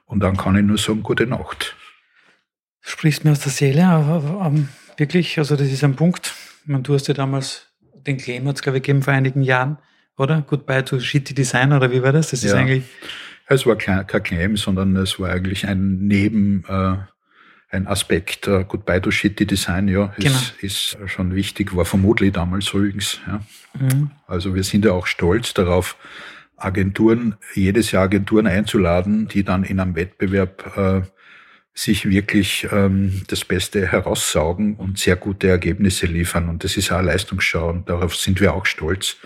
Und 0.05 0.21
dann 0.21 0.37
kann 0.37 0.55
ich 0.55 0.63
nur 0.63 0.77
sagen, 0.77 1.03
gute 1.03 1.25
Nacht. 1.25 1.75
Du 2.83 2.89
sprichst 2.89 3.25
mir 3.25 3.31
aus 3.31 3.41
der 3.41 3.51
Seele, 3.51 3.85
aber, 3.85 4.41
aber 4.41 4.59
wirklich, 4.95 5.37
also 5.39 5.55
das 5.57 5.67
ist 5.67 5.83
ein 5.83 5.95
Punkt. 5.95 6.33
Man, 6.65 6.83
du 6.83 6.93
hast 6.93 7.07
ja 7.07 7.13
damals 7.13 7.67
den 8.05 8.17
Claim, 8.17 8.47
hat 8.47 8.55
es 8.55 8.61
glaube 8.61 8.77
ich 8.77 8.83
gegeben 8.83 9.01
vor 9.01 9.13
einigen 9.13 9.41
Jahren, 9.41 9.79
oder? 10.17 10.43
Goodbye 10.47 10.85
to 10.85 10.99
Shitty 10.99 11.33
Design, 11.33 11.73
oder 11.73 11.91
wie 11.91 12.01
war 12.01 12.13
das? 12.13 12.29
Das 12.29 12.43
ja. 12.43 12.49
ist 12.49 12.55
eigentlich... 12.55 12.83
Es 13.47 13.65
war 13.65 13.75
kein, 13.75 14.05
kein 14.05 14.23
Claim, 14.23 14.55
sondern 14.55 14.95
es 14.95 15.19
war 15.19 15.31
eigentlich 15.31 15.67
ein 15.67 16.07
Neben... 16.07 16.63
Äh, 16.69 16.97
ein 17.69 17.87
Aspekt. 17.87 18.47
Uh, 18.47 18.63
Goodbye 18.63 19.01
to 19.01 19.11
Shitty 19.11 19.45
Design, 19.45 19.87
ja, 19.87 20.13
ist, 20.17 20.23
genau. 20.23 20.39
ist 20.61 20.97
schon 21.07 21.35
wichtig, 21.35 21.75
war 21.75 21.85
vermutlich 21.85 22.33
damals 22.33 22.73
übrigens. 22.73 23.19
Ja. 23.27 23.41
Mhm. 23.79 24.11
Also 24.27 24.55
wir 24.55 24.63
sind 24.63 24.85
ja 24.85 24.91
auch 24.91 25.07
stolz 25.07 25.53
darauf, 25.53 25.97
Agenturen, 26.57 27.35
jedes 27.53 27.91
Jahr 27.91 28.03
Agenturen 28.03 28.47
einzuladen, 28.47 29.27
die 29.27 29.43
dann 29.43 29.63
in 29.63 29.79
einem 29.79 29.95
Wettbewerb 29.95 30.75
äh, 30.75 31.01
sich 31.75 32.09
wirklich 32.09 32.67
ähm, 32.71 33.21
das 33.27 33.45
Beste 33.45 33.85
heraussaugen 33.85 34.75
und 34.75 34.97
sehr 34.97 35.15
gute 35.15 35.47
Ergebnisse 35.47 36.07
liefern. 36.07 36.49
Und 36.49 36.63
das 36.63 36.75
ist 36.75 36.91
auch 36.91 36.97
eine 36.97 37.07
Leistungsschau 37.07 37.69
und 37.69 37.87
darauf 37.87 38.15
sind 38.15 38.41
wir 38.41 38.55
auch 38.55 38.65
stolz. 38.65 39.17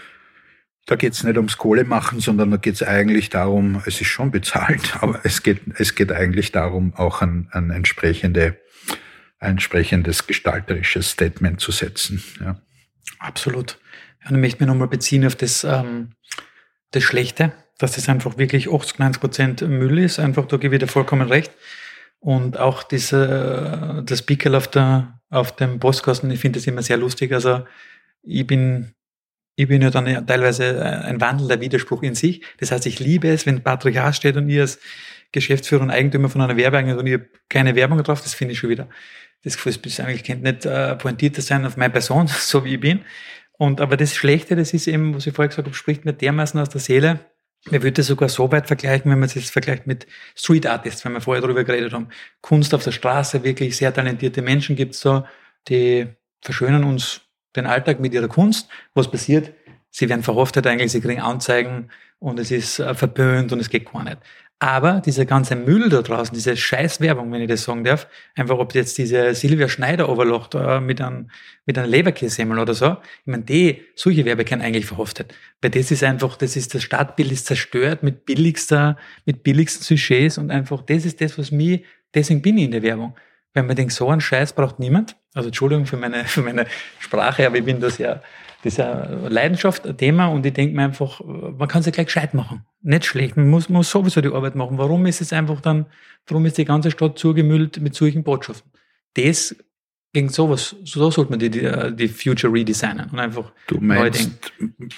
Da 0.92 0.98
geht 0.98 1.14
es 1.14 1.24
nicht 1.24 1.38
ums 1.38 1.58
Kohle 1.58 1.86
machen, 1.86 2.20
sondern 2.20 2.52
da 2.52 2.58
geht 2.58 2.74
es 2.74 2.84
eigentlich 2.84 3.30
darum, 3.30 3.82
es 3.86 4.02
ist 4.02 4.08
schon 4.08 4.30
bezahlt, 4.30 4.98
aber 5.02 5.22
es 5.24 5.42
geht, 5.42 5.62
es 5.78 5.96
geht 5.96 6.12
eigentlich 6.12 6.52
darum, 6.52 6.94
auch 6.98 7.22
ein, 7.22 7.48
ein, 7.52 7.70
entsprechende, 7.70 8.58
ein 9.40 9.52
entsprechendes 9.52 10.28
gestalterisches 10.28 11.12
Statement 11.12 11.62
zu 11.62 11.72
setzen. 11.72 12.22
Ja. 12.42 12.60
Absolut. 13.20 13.80
Und 14.28 14.36
ich 14.36 14.42
möchte 14.42 14.62
mich 14.62 14.68
nochmal 14.68 14.90
beziehen 14.90 15.26
auf 15.26 15.38
das, 15.38 15.64
ähm, 15.64 16.10
das 16.92 17.04
Schlechte, 17.04 17.54
dass 17.78 17.94
das 17.94 18.10
einfach 18.10 18.38
wirklich 18.38 18.70
80, 18.70 19.00
90 19.00 19.22
Prozent 19.22 19.62
Müll 19.62 19.98
ist. 19.98 20.20
Einfach, 20.20 20.46
da 20.46 20.58
gebe 20.58 20.76
ich 20.76 20.80
dir 20.82 20.88
vollkommen 20.88 21.30
recht. 21.30 21.54
Und 22.20 22.60
auch 22.60 22.84
diese, 22.84 24.04
das 24.06 24.24
Pickel 24.24 24.56
auf, 24.56 24.68
der, 24.68 25.22
auf 25.30 25.56
dem 25.56 25.80
Postkasten, 25.80 26.30
ich 26.32 26.42
finde 26.42 26.60
das 26.60 26.68
immer 26.68 26.84
sehr 26.84 26.98
lustig. 26.98 27.32
Also 27.32 27.66
ich 28.24 28.46
bin, 28.46 28.94
ich 29.62 29.68
bin 29.68 29.84
ja 29.84 29.92
dann 29.92 30.26
teilweise 30.26 30.84
ein 31.06 31.22
wandelnder 31.22 31.62
Widerspruch 31.62 32.02
in 32.02 32.16
sich. 32.16 32.42
Das 32.58 32.72
heißt, 32.72 32.88
ich 32.88 33.00
liebe 33.00 33.30
es, 33.30 33.46
wenn 33.46 33.62
Patrick 33.62 33.96
Haas 34.00 34.18
steht 34.18 34.36
und 34.36 34.50
ihr 34.50 34.62
als 34.62 34.80
Geschäftsführer 35.32 35.84
und 35.84 35.92
Eigentümer 35.92 36.30
von 36.30 36.42
einer 36.42 36.58
Werbeagentur 36.58 37.00
und 37.00 37.08
ihr 37.08 37.30
keine 37.48 37.76
Werbung 37.76 38.02
drauf, 38.02 38.22
das 38.22 38.34
finde 38.34 38.54
ich 38.54 38.60
schon 38.60 38.72
wieder. 38.72 38.90
Das 39.44 39.58
Gefühl 39.58 39.74
ist 39.86 40.00
eigentlich 40.00 40.24
könnte 40.24 40.44
nicht 40.44 40.66
äh, 40.66 40.96
pointierter 40.96 41.44
sein 41.44 41.64
auf 41.66 41.78
meine 41.78 41.94
Person, 41.94 42.28
so 42.40 42.66
wie 42.66 42.74
ich 42.74 42.80
bin. 42.80 43.02
Und 43.52 43.82
aber 43.82 43.98
das 43.98 44.16
Schlechte, 44.16 44.56
das 44.56 44.74
ist 44.74 44.88
eben, 44.88 45.14
was 45.14 45.28
ich 45.28 45.36
vorher 45.36 45.50
gesagt 45.50 45.68
habe, 45.68 45.76
spricht 45.76 46.06
mir 46.06 46.14
dermaßen 46.14 46.60
aus 46.60 46.70
der 46.70 46.82
Seele, 46.82 47.20
man 47.70 47.84
würde 47.84 48.02
sogar 48.02 48.30
so 48.30 48.52
weit 48.52 48.66
vergleichen, 48.66 49.12
wenn 49.12 49.20
man 49.20 49.28
es 49.28 49.36
jetzt 49.36 49.52
vergleicht 49.52 49.86
mit 49.86 50.08
Street 50.36 50.66
Artists, 50.66 51.06
wenn 51.06 51.14
wir 51.14 51.22
vorher 51.22 51.44
darüber 51.44 51.64
geredet 51.64 51.94
haben. 51.94 52.10
Kunst 52.42 52.74
auf 52.74 52.84
der 52.84 52.92
Straße, 52.92 53.44
wirklich 53.44 53.78
sehr 53.78 53.94
talentierte 53.94 54.42
Menschen 54.42 54.76
gibt 54.76 54.96
es 54.96 55.02
so, 55.02 55.24
die 55.68 56.08
verschönern 56.42 56.84
uns 56.84 57.22
den 57.56 57.66
Alltag 57.66 58.00
mit 58.00 58.14
ihrer 58.14 58.28
Kunst. 58.28 58.70
Was 58.94 59.10
passiert? 59.10 59.54
Sie 59.90 60.08
werden 60.08 60.24
verhaftet 60.24 60.66
eigentlich, 60.68 60.92
sie 60.92 61.02
kriegen 61.02 61.22
Anzeigen 61.22 61.90
und 62.20 62.40
es 62.40 62.52
ist 62.52 62.80
äh, 62.80 62.94
verböhnt 62.96 63.52
und 63.52 63.60
es 63.60 63.70
geht 63.70 63.92
gar 63.92 64.04
nicht. 64.04 64.18
Aber 64.64 65.02
dieser 65.04 65.26
ganze 65.26 65.56
Müll 65.56 65.90
da 65.90 66.04
draußen, 66.04 66.36
diese 66.36 66.56
Scheißwerbung, 66.56 67.32
wenn 67.32 67.42
ich 67.42 67.48
das 67.48 67.64
sagen 67.64 67.84
darf, 67.84 68.08
einfach 68.36 68.60
ob 68.60 68.76
jetzt 68.76 68.96
diese 69.00 69.34
Silvia 69.34 69.68
Schneider 69.68 70.08
overlocht 70.08 70.54
äh, 70.54 70.80
mit 70.80 71.02
einem, 71.02 71.32
mit 71.66 71.80
einem 71.80 71.90
Leberkässemmel 71.90 72.60
oder 72.60 72.76
so, 72.76 72.98
ich 73.22 73.26
meine, 73.26 73.42
die, 73.42 73.82
solche 73.96 74.24
Werbe 74.24 74.46
können 74.46 74.62
eigentlich 74.62 74.86
verhaftet. 74.86 75.34
Weil 75.64 75.72
das 75.72 75.90
ist 75.90 76.04
einfach, 76.04 76.38
das 76.38 76.56
ist, 76.56 76.76
das 76.76 76.84
Stadtbild 76.84 77.32
ist 77.32 77.48
zerstört 77.48 78.04
mit 78.04 78.26
billigster, 78.26 78.98
mit 79.26 79.42
billigsten 79.42 79.84
Sujets 79.84 80.38
und 80.38 80.52
einfach, 80.52 80.84
das 80.84 81.06
ist 81.06 81.22
das, 81.22 81.40
was 81.40 81.50
mich, 81.50 81.84
deswegen 82.14 82.44
bin 82.44 82.60
ich 82.60 82.66
in 82.66 82.72
der 82.72 82.84
Werbung. 82.84 83.16
Wenn 83.54 83.68
man 83.68 83.76
denkt, 83.76 83.94
so 83.94 84.10
einen 84.10 84.22
Scheiß 84.22 84.54
braucht 84.54 84.80
niemand. 84.80 85.18
Also 85.34 85.50
Entschuldigung 85.50 85.86
für 85.86 85.98
meine, 85.98 86.26
für 86.26 86.42
meine 86.42 86.66
Sprache, 87.00 87.46
aber 87.46 87.58
ich 87.58 87.66
bin 87.66 87.80
da 87.80 87.90
sehr, 87.90 88.22
das 88.64 88.74
ist 88.74 88.80
eine 88.80 89.30
Leidenschaft, 89.30 89.86
ein 89.86 89.98
Thema 89.98 90.28
und 90.28 90.46
ich 90.46 90.54
denke 90.54 90.76
mir 90.76 90.84
einfach, 90.84 91.22
man 91.26 91.68
kann 91.68 91.80
es 91.80 91.86
ja 91.86 91.92
gleich 91.92 92.08
gescheit 92.08 92.34
machen. 92.34 92.66
Nicht 92.82 93.06
schlecht, 93.06 93.38
man 93.38 93.50
muss, 93.50 93.70
muss 93.70 93.90
sowieso 93.90 94.22
die 94.22 94.30
Arbeit 94.30 94.56
machen. 94.56 94.78
Warum 94.78 95.06
ist 95.06 95.22
es 95.22 95.34
einfach 95.34 95.62
dann, 95.62 95.88
warum 96.28 96.46
ist 96.46 96.58
die 96.58 96.66
ganze 96.66 96.92
Stadt 96.92 97.18
zugemüllt 97.18 97.82
mit 97.82 97.96
solchen 97.96 98.24
Botschaften? 98.24 98.72
Das 99.16 99.56
gegen 100.14 100.30
sowas, 100.30 100.76
so 100.84 101.10
sollte 101.10 101.32
man 101.32 101.40
die, 101.40 101.50
die, 101.50 101.96
die 101.96 102.08
Future 102.10 102.52
redesignen 102.52 103.10
und 103.10 103.20
einfach 103.20 103.52
Du 103.68 103.80
meinst, 103.80 104.32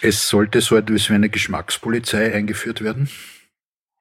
es 0.01 0.27
sollte 0.27 0.59
so 0.59 0.75
etwas 0.75 1.09
wie 1.09 1.13
eine 1.13 1.29
Geschmackspolizei 1.29 2.33
eingeführt 2.33 2.83
werden? 2.83 3.09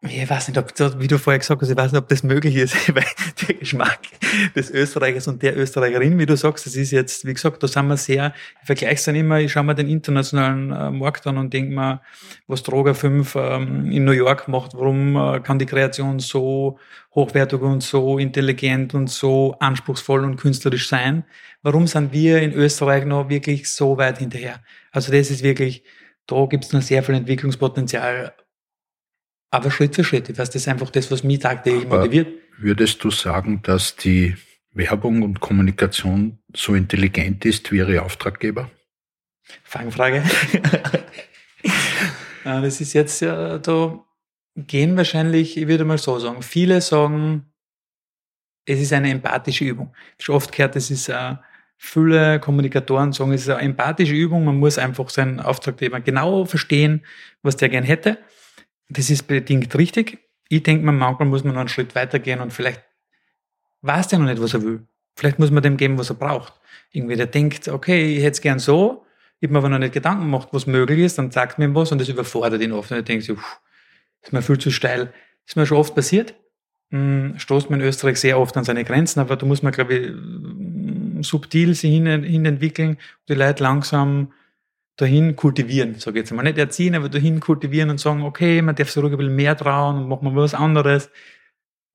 Ich 0.04 0.28
weiß 0.28 0.48
nicht, 0.48 0.58
ob, 0.58 1.00
wie 1.00 1.06
du 1.06 1.16
vorher 1.16 1.38
gesagt 1.38 1.62
hast, 1.62 1.70
ich 1.70 1.76
weiß 1.76 1.92
nicht, 1.92 2.02
ob 2.02 2.08
das 2.08 2.24
möglich 2.24 2.56
ist, 2.56 2.74
weil 2.94 3.04
der 3.46 3.54
Geschmack 3.54 4.00
des 4.56 4.68
Österreichers 4.72 5.28
und 5.28 5.40
der 5.44 5.56
Österreicherin, 5.56 6.18
wie 6.18 6.26
du 6.26 6.36
sagst, 6.36 6.66
das 6.66 6.74
ist 6.74 6.90
jetzt, 6.90 7.24
wie 7.24 7.32
gesagt, 7.32 7.62
da 7.62 7.68
sind 7.68 7.86
wir 7.86 7.96
sehr, 7.96 8.34
ich 8.60 8.66
vergleiche 8.66 8.94
es 8.94 9.04
dann 9.04 9.14
immer, 9.14 9.38
ich 9.38 9.52
schaue 9.52 9.62
mir 9.62 9.76
den 9.76 9.88
internationalen 9.88 10.72
äh, 10.72 10.90
Markt 10.90 11.24
an 11.28 11.38
und 11.38 11.52
denke 11.52 11.72
mir, 11.72 12.00
was 12.48 12.64
Droger 12.64 12.96
5 12.96 13.36
ähm, 13.36 13.92
in 13.92 14.04
New 14.04 14.10
York 14.10 14.48
macht, 14.48 14.74
warum 14.74 15.14
äh, 15.14 15.38
kann 15.38 15.60
die 15.60 15.66
Kreation 15.66 16.18
so 16.18 16.80
hochwertig 17.14 17.60
und 17.60 17.84
so 17.84 18.18
intelligent 18.18 18.94
und 18.94 19.08
so 19.08 19.54
anspruchsvoll 19.60 20.24
und 20.24 20.34
künstlerisch 20.34 20.88
sein? 20.88 21.22
Warum 21.62 21.86
sind 21.86 22.12
wir 22.12 22.42
in 22.42 22.52
Österreich 22.52 23.04
noch 23.04 23.28
wirklich 23.28 23.72
so 23.72 23.96
weit 23.98 24.18
hinterher? 24.18 24.60
Also 24.90 25.12
das 25.12 25.30
ist 25.30 25.44
wirklich, 25.44 25.84
da 26.26 26.44
gibt 26.46 26.64
es 26.64 26.72
noch 26.72 26.82
sehr 26.82 27.04
viel 27.04 27.14
Entwicklungspotenzial 27.14 28.34
aber 29.52 29.70
Schritt 29.70 29.94
für 29.94 30.02
Schritt. 30.02 30.28
Ich 30.30 30.36
das 30.36 30.54
ist 30.54 30.66
einfach 30.66 30.90
das, 30.90 31.10
was 31.10 31.22
mich 31.22 31.38
tagtäglich 31.38 31.84
aber 31.84 31.98
motiviert. 31.98 32.28
Würdest 32.58 33.04
du 33.04 33.10
sagen, 33.10 33.60
dass 33.62 33.96
die 33.96 34.34
Werbung 34.72 35.22
und 35.22 35.40
Kommunikation 35.40 36.38
so 36.56 36.74
intelligent 36.74 37.44
ist 37.44 37.70
wie 37.70 37.76
ihre 37.76 38.02
Auftraggeber? 38.02 38.70
Fangfrage. 39.62 40.24
das 42.44 42.80
ist 42.80 42.94
jetzt 42.94 43.20
ja, 43.20 43.58
da 43.58 44.02
gehen 44.56 44.96
wahrscheinlich, 44.96 45.58
ich 45.58 45.68
würde 45.68 45.84
mal 45.84 45.98
so 45.98 46.18
sagen, 46.18 46.42
viele 46.42 46.80
sagen, 46.80 47.52
es 48.64 48.80
ist 48.80 48.92
eine 48.94 49.10
empathische 49.10 49.64
Übung. 49.64 49.94
Schon 50.18 50.36
oft 50.36 50.52
gehört, 50.52 50.76
es 50.76 50.90
ist 50.90 51.10
eine 51.10 51.42
viele 51.76 52.40
Kommunikatoren 52.40 53.12
sagen, 53.12 53.32
es 53.32 53.42
ist 53.42 53.50
eine 53.50 53.60
empathische 53.60 54.14
Übung, 54.14 54.46
man 54.46 54.56
muss 54.56 54.78
einfach 54.78 55.10
seinen 55.10 55.40
Auftraggeber 55.40 56.00
genau 56.00 56.46
verstehen, 56.46 57.04
was 57.42 57.56
der 57.56 57.68
gern 57.68 57.84
hätte 57.84 58.18
das 58.92 59.10
ist 59.10 59.24
bedingt 59.24 59.76
richtig. 59.76 60.18
Ich 60.48 60.62
denke 60.62 60.84
mir, 60.84 60.92
manchmal 60.92 61.28
muss 61.28 61.44
man 61.44 61.54
noch 61.54 61.60
einen 61.60 61.68
Schritt 61.68 61.94
weitergehen 61.94 62.40
und 62.40 62.52
vielleicht 62.52 62.82
weiß 63.82 64.08
der 64.08 64.18
noch 64.18 64.26
nicht, 64.26 64.40
was 64.40 64.54
er 64.54 64.62
will. 64.62 64.86
Vielleicht 65.16 65.38
muss 65.38 65.50
man 65.50 65.62
dem 65.62 65.76
geben, 65.76 65.98
was 65.98 66.10
er 66.10 66.16
braucht. 66.16 66.54
Irgendwie, 66.92 67.16
der 67.16 67.26
denkt, 67.26 67.68
okay, 67.68 68.16
ich 68.16 68.22
hätte 68.22 68.32
es 68.32 68.40
gern 68.40 68.58
so, 68.58 69.04
ich 69.40 69.46
habe 69.46 69.54
mir 69.54 69.58
aber 69.58 69.68
noch 69.70 69.78
nicht 69.78 69.94
Gedanken 69.94 70.22
gemacht, 70.22 70.48
was 70.52 70.66
möglich 70.66 71.00
ist, 71.00 71.18
dann 71.18 71.30
sagt 71.30 71.58
mir 71.58 71.74
was 71.74 71.90
und 71.90 72.00
das 72.00 72.08
überfordert 72.08 72.62
ihn 72.62 72.72
oft. 72.72 72.90
Und 72.90 72.98
er 72.98 73.02
denkt 73.02 73.24
sich, 73.24 73.36
ist 74.22 74.32
mir 74.32 74.42
viel 74.42 74.58
zu 74.58 74.70
steil. 74.70 75.06
Das 75.06 75.52
ist 75.52 75.56
mir 75.56 75.66
schon 75.66 75.78
oft 75.78 75.94
passiert. 75.94 76.34
Hm, 76.90 77.34
stoßt 77.38 77.70
man 77.70 77.80
in 77.80 77.86
Österreich 77.86 78.18
sehr 78.18 78.38
oft 78.38 78.56
an 78.56 78.64
seine 78.64 78.84
Grenzen, 78.84 79.20
aber 79.20 79.36
da 79.36 79.46
muss 79.46 79.62
man, 79.62 79.72
glaube 79.72 79.94
ich, 79.94 80.06
hm, 80.06 81.22
subtil 81.22 81.74
sich 81.74 81.90
hin 81.90 82.06
entwickeln, 82.06 82.98
die 83.28 83.34
Leute 83.34 83.62
langsam 83.62 84.32
dahin 84.96 85.36
kultivieren, 85.36 85.98
sage 85.98 86.18
ich 86.18 86.24
jetzt 86.24 86.32
mal. 86.32 86.42
Nicht 86.42 86.58
erziehen, 86.58 86.94
aber 86.94 87.08
dahin 87.08 87.40
kultivieren 87.40 87.90
und 87.90 87.98
sagen, 87.98 88.22
okay, 88.22 88.62
man 88.62 88.74
darf 88.74 88.90
sich 88.90 89.02
ruhig 89.02 89.12
ein 89.12 89.18
bisschen 89.18 89.34
mehr 89.36 89.56
trauen 89.56 89.96
und 90.02 90.08
machen 90.08 90.34
wir 90.34 90.42
was 90.42 90.54
anderes. 90.54 91.10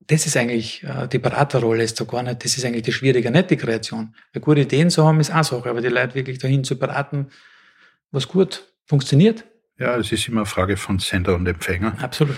Das 0.07 0.25
ist 0.25 0.37
eigentlich, 0.37 0.83
äh, 0.83 1.07
die 1.07 1.19
Beraterrolle 1.19 1.83
ist 1.83 1.97
so 1.97 2.05
gar 2.05 2.23
nicht, 2.23 2.43
das 2.43 2.57
ist 2.57 2.65
eigentlich 2.65 2.83
die 2.83 2.93
schwierige, 2.93 3.29
nicht 3.29 3.49
die 3.49 3.57
Kreation. 3.57 4.15
Weil 4.33 4.41
gute 4.41 4.61
Ideen 4.61 4.89
zu 4.89 5.05
haben, 5.05 5.19
ist 5.19 5.33
auch 5.33 5.43
Sache, 5.43 5.69
aber 5.69 5.81
die 5.81 5.89
Leute 5.89 6.15
wirklich 6.15 6.39
dahin 6.39 6.63
zu 6.63 6.79
beraten, 6.79 7.27
was 8.11 8.27
gut 8.27 8.73
funktioniert. 8.85 9.43
Ja, 9.77 9.97
es 9.97 10.11
ist 10.11 10.27
immer 10.27 10.41
eine 10.41 10.45
Frage 10.45 10.77
von 10.77 10.97
Sender 10.99 11.35
und 11.35 11.47
Empfänger. 11.47 11.95
Absolut. 12.01 12.37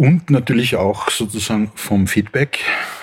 Und 0.00 0.30
natürlich 0.30 0.76
auch 0.76 1.10
sozusagen 1.10 1.72
vom 1.74 2.06
Feedback. 2.06 2.60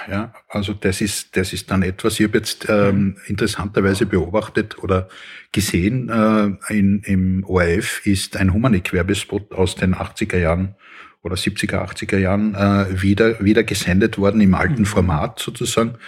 Ja, 0.10 0.34
also 0.48 0.74
das 0.74 1.00
ist, 1.00 1.38
das 1.38 1.54
ist 1.54 1.70
dann 1.70 1.84
etwas, 1.84 2.20
ich 2.20 2.26
habe 2.26 2.40
jetzt 2.40 2.66
ähm, 2.70 3.18
interessanterweise 3.28 4.08
beobachtet 4.08 4.82
oder 4.82 5.08
gesehen, 5.52 6.10
äh, 6.10 6.74
in, 6.74 7.04
im 7.04 7.44
ORF 7.44 8.04
ist 8.04 8.36
ein 8.36 8.52
Humanik-Werbespot 8.52 9.54
aus 9.54 9.76
den 9.76 9.94
80er 9.94 10.40
Jahren 10.40 10.74
oder 11.22 11.36
70er, 11.36 11.88
80er 11.88 12.18
Jahren 12.18 12.56
äh, 12.56 13.00
wieder, 13.00 13.46
wieder 13.46 13.64
gesendet 13.64 14.18
worden 14.18 14.42
im 14.42 14.56
alten 14.56 14.80
mhm. 14.80 14.86
Format 14.88 15.38
sozusagen. 15.38 16.00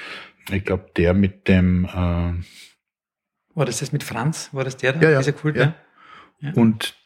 Ich 0.50 0.66
glaube, 0.66 0.90
der 0.98 1.14
mit 1.14 1.48
dem... 1.48 1.86
Äh, 1.86 2.34
War 3.54 3.66
das 3.68 3.78
das 3.78 3.92
mit 3.92 4.04
Franz? 4.04 4.50
War 4.54 4.64
das 4.64 4.76
der 4.76 4.94
da? 4.94 5.02
Ja, 5.02 5.10
ja. 5.12 5.20
Dieser 5.20 5.34
Kult, 5.34 5.56
ja. 5.56 5.76
ja. 6.40 6.52
Und 6.54 6.99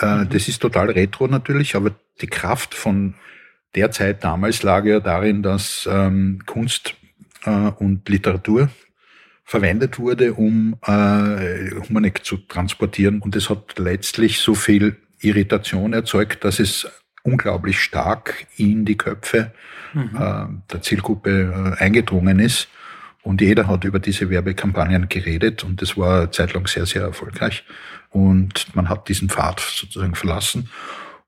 äh, 0.00 0.24
mhm. 0.24 0.28
das 0.30 0.48
ist 0.48 0.60
total 0.60 0.90
retro 0.90 1.26
natürlich, 1.26 1.74
aber 1.76 1.94
die 2.20 2.26
Kraft 2.26 2.74
von 2.74 3.14
der 3.74 3.90
Zeit 3.90 4.24
damals 4.24 4.62
lag 4.62 4.84
ja 4.84 5.00
darin, 5.00 5.42
dass 5.42 5.88
ähm, 5.90 6.40
Kunst 6.46 6.94
äh, 7.44 7.50
und 7.50 8.08
Literatur 8.08 8.70
verwendet 9.44 9.98
wurde, 9.98 10.34
um 10.34 10.76
äh, 10.86 11.70
Humanik 11.88 12.24
zu 12.24 12.36
transportieren. 12.36 13.20
Und 13.20 13.34
es 13.36 13.48
hat 13.48 13.78
letztlich 13.78 14.40
so 14.40 14.54
viel 14.54 14.96
Irritation 15.20 15.92
erzeugt, 15.92 16.44
dass 16.44 16.60
es 16.60 16.86
unglaublich 17.22 17.80
stark 17.80 18.46
in 18.56 18.84
die 18.84 18.96
Köpfe 18.96 19.52
mhm. 19.94 20.10
äh, 20.18 20.46
der 20.72 20.82
Zielgruppe 20.82 21.76
äh, 21.78 21.82
eingedrungen 21.82 22.38
ist. 22.38 22.68
Und 23.28 23.42
jeder 23.42 23.66
hat 23.66 23.84
über 23.84 23.98
diese 23.98 24.30
Werbekampagnen 24.30 25.10
geredet 25.10 25.62
und 25.62 25.82
das 25.82 25.98
war 25.98 26.32
zeitlang 26.32 26.66
sehr, 26.66 26.86
sehr 26.86 27.02
erfolgreich. 27.02 27.62
Und 28.08 28.74
man 28.74 28.88
hat 28.88 29.10
diesen 29.10 29.28
Pfad 29.28 29.60
sozusagen 29.60 30.14
verlassen. 30.14 30.70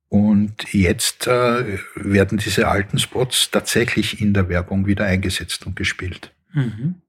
Und 0.09 0.73
jetzt 0.73 1.27
äh, 1.27 1.79
werden 1.97 2.39
diese 2.39 2.69
alten 2.69 2.99
Spots 2.99 3.51
tatsächlich 3.51 4.19
in 4.19 4.33
der 4.33 4.49
Werbung 4.49 4.87
wieder 4.87 5.05
eingesetzt 5.05 5.67
und 5.67 5.77
gespielt. 5.77 6.33
Mhm. 6.55 7.03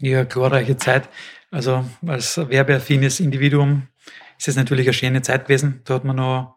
Ja, 0.00 0.24
glorreiche 0.24 0.76
Zeit. 0.76 1.08
Also 1.52 1.88
als 2.04 2.38
werbeaffines 2.38 3.20
Individuum 3.20 3.86
ist 4.36 4.48
es 4.48 4.56
natürlich 4.56 4.88
eine 4.88 4.94
schöne 4.94 5.22
Zeit 5.22 5.44
gewesen. 5.44 5.82
Da 5.84 5.94
hat 5.94 6.04
man 6.04 6.16
noch 6.16 6.56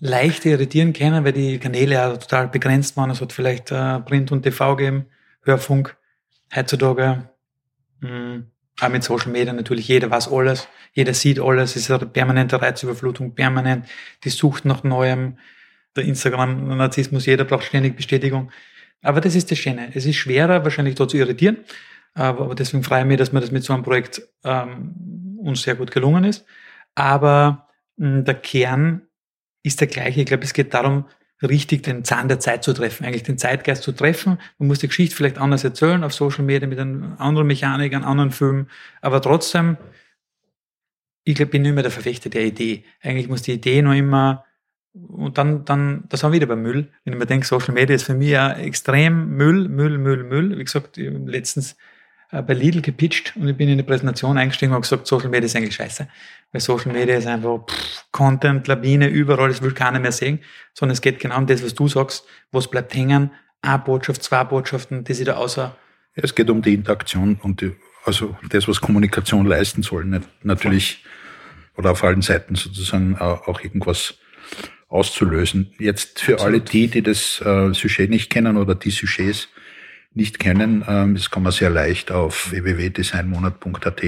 leicht 0.00 0.46
irritieren 0.46 0.94
können, 0.94 1.26
weil 1.26 1.34
die 1.34 1.58
Kanäle 1.58 1.96
ja 1.96 2.16
total 2.16 2.48
begrenzt 2.48 2.96
waren. 2.96 3.10
Es 3.10 3.20
hat 3.20 3.34
vielleicht 3.34 3.70
äh, 3.70 4.00
Print 4.00 4.32
und 4.32 4.44
TV 4.44 4.76
gegeben, 4.76 5.04
Hörfunk. 5.42 5.94
Heutzutage 6.54 7.28
mh, 8.00 8.42
auch 8.80 8.88
mit 8.88 9.04
Social 9.04 9.30
Media 9.30 9.52
natürlich, 9.52 9.86
jeder 9.88 10.10
weiß 10.10 10.32
alles, 10.32 10.68
jeder 10.92 11.14
sieht 11.14 11.40
alles, 11.40 11.76
es 11.76 11.88
ist 11.88 11.90
eine 11.90 12.06
permanente 12.06 12.60
Reizüberflutung, 12.60 13.34
permanent 13.34 13.86
die 14.24 14.30
Sucht 14.30 14.64
nach 14.64 14.82
Neuem, 14.82 15.38
der 15.96 16.04
Instagram-Narzissmus, 16.04 17.26
jeder 17.26 17.44
braucht 17.44 17.64
ständig 17.64 17.94
Bestätigung. 17.94 18.50
Aber 19.00 19.20
das 19.20 19.36
ist 19.36 19.50
das 19.50 19.58
Schöne. 19.58 19.90
Es 19.94 20.06
ist 20.06 20.16
schwerer, 20.16 20.64
wahrscheinlich 20.64 20.96
dort 20.96 21.10
zu 21.10 21.16
irritieren, 21.16 21.58
aber 22.14 22.54
deswegen 22.54 22.82
freue 22.82 23.00
ich 23.00 23.06
mich, 23.06 23.18
dass 23.18 23.32
mir 23.32 23.40
das 23.40 23.52
mit 23.52 23.62
so 23.62 23.72
einem 23.72 23.82
Projekt 23.82 24.22
ähm, 24.44 25.38
uns 25.38 25.62
sehr 25.62 25.74
gut 25.74 25.90
gelungen 25.90 26.24
ist. 26.24 26.44
Aber 26.94 27.68
mh, 27.96 28.22
der 28.22 28.34
Kern 28.34 29.02
ist 29.62 29.80
der 29.80 29.88
gleiche. 29.88 30.20
Ich 30.20 30.26
glaube, 30.26 30.44
es 30.44 30.52
geht 30.52 30.74
darum, 30.74 31.06
richtig 31.42 31.82
den 31.82 32.04
Zahn 32.04 32.28
der 32.28 32.40
Zeit 32.40 32.64
zu 32.64 32.72
treffen, 32.72 33.04
eigentlich 33.04 33.22
den 33.22 33.38
Zeitgeist 33.38 33.82
zu 33.82 33.92
treffen. 33.92 34.38
Man 34.58 34.68
muss 34.68 34.78
die 34.78 34.88
Geschichte 34.88 35.16
vielleicht 35.16 35.38
anders 35.38 35.64
erzählen 35.64 36.04
auf 36.04 36.14
Social 36.14 36.44
Media 36.44 36.68
mit 36.68 36.78
einer 36.78 37.20
anderen 37.20 37.46
Mechanik, 37.46 37.94
einem 37.94 38.04
anderen 38.04 38.30
Film, 38.30 38.68
aber 39.00 39.20
trotzdem, 39.20 39.76
ich 41.24 41.34
glaube, 41.34 41.48
ich 41.48 41.52
bin 41.52 41.62
nicht 41.62 41.74
mehr 41.74 41.82
der 41.82 41.92
Verfechter 41.92 42.30
der 42.30 42.44
Idee. 42.44 42.84
Eigentlich 43.02 43.28
muss 43.28 43.42
die 43.42 43.52
Idee 43.52 43.82
nur 43.82 43.94
immer 43.94 44.44
und 44.94 45.38
dann, 45.38 45.64
dann, 45.64 46.04
das 46.08 46.22
haben 46.22 46.32
wir 46.32 46.36
wieder 46.36 46.46
beim 46.46 46.62
Müll. 46.62 46.88
Wenn 47.04 47.14
ich 47.14 47.18
mir 47.18 47.26
denke, 47.26 47.46
Social 47.46 47.74
Media 47.74 47.96
ist 47.96 48.04
für 48.04 48.14
mich 48.14 48.28
ja 48.28 48.52
extrem 48.52 49.30
Müll, 49.30 49.68
Müll, 49.68 49.98
Müll, 49.98 50.22
Müll. 50.22 50.56
Wie 50.56 50.64
gesagt, 50.64 50.96
letztens 50.96 51.76
bei 52.42 52.54
Lidl 52.54 52.80
gepitcht 52.80 53.34
und 53.36 53.48
ich 53.48 53.56
bin 53.56 53.68
in 53.68 53.78
die 53.78 53.84
Präsentation 53.84 54.36
eingestiegen 54.38 54.72
und 54.72 54.82
gesagt, 54.82 55.06
Social 55.06 55.28
Media 55.28 55.46
ist 55.46 55.56
eigentlich 55.56 55.74
scheiße. 55.74 56.08
Weil 56.52 56.60
Social 56.60 56.92
Media 56.92 57.16
ist 57.16 57.26
einfach 57.26 57.64
pff, 57.66 58.04
Content, 58.10 58.66
Lawine, 58.66 59.08
überall, 59.08 59.48
das 59.48 59.62
will 59.62 59.72
keiner 59.72 60.00
mehr 60.00 60.12
sehen, 60.12 60.40
sondern 60.72 60.94
es 60.94 61.00
geht 61.00 61.20
genau 61.20 61.38
um 61.38 61.46
das, 61.46 61.62
was 61.62 61.74
du 61.74 61.88
sagst, 61.88 62.24
was 62.52 62.68
bleibt 62.68 62.94
hängen, 62.94 63.30
eine 63.62 63.78
Botschaft, 63.78 64.22
zwei 64.22 64.44
Botschaften, 64.44 65.04
die 65.04 65.14
sich 65.14 65.26
da 65.26 65.34
außer. 65.34 65.76
Es 66.14 66.34
geht 66.34 66.50
um 66.50 66.62
die 66.62 66.74
Interaktion 66.74 67.38
und 67.42 67.60
die, 67.60 67.72
also 68.04 68.36
das, 68.50 68.68
was 68.68 68.80
Kommunikation 68.80 69.46
leisten 69.46 69.82
soll, 69.82 70.04
natürlich, 70.42 71.04
oder 71.76 71.90
auf 71.90 72.04
allen 72.04 72.22
Seiten 72.22 72.54
sozusagen 72.54 73.18
auch 73.18 73.60
irgendwas 73.62 74.14
auszulösen. 74.88 75.72
Jetzt 75.78 76.20
für 76.20 76.34
Absolut. 76.34 76.54
alle 76.54 76.60
die, 76.60 76.86
die 76.86 77.02
das 77.02 77.40
äh, 77.40 77.72
Sujet 77.74 78.10
nicht 78.10 78.30
kennen 78.30 78.56
oder 78.56 78.76
die 78.76 78.90
Sujets, 78.90 79.48
nicht 80.14 80.38
kennen, 80.38 80.84
ähm, 80.88 81.14
das 81.14 81.30
kann 81.30 81.42
man 81.42 81.52
sehr 81.52 81.70
leicht 81.70 82.10
auf 82.10 82.50
www.designmonat.at 82.50 84.02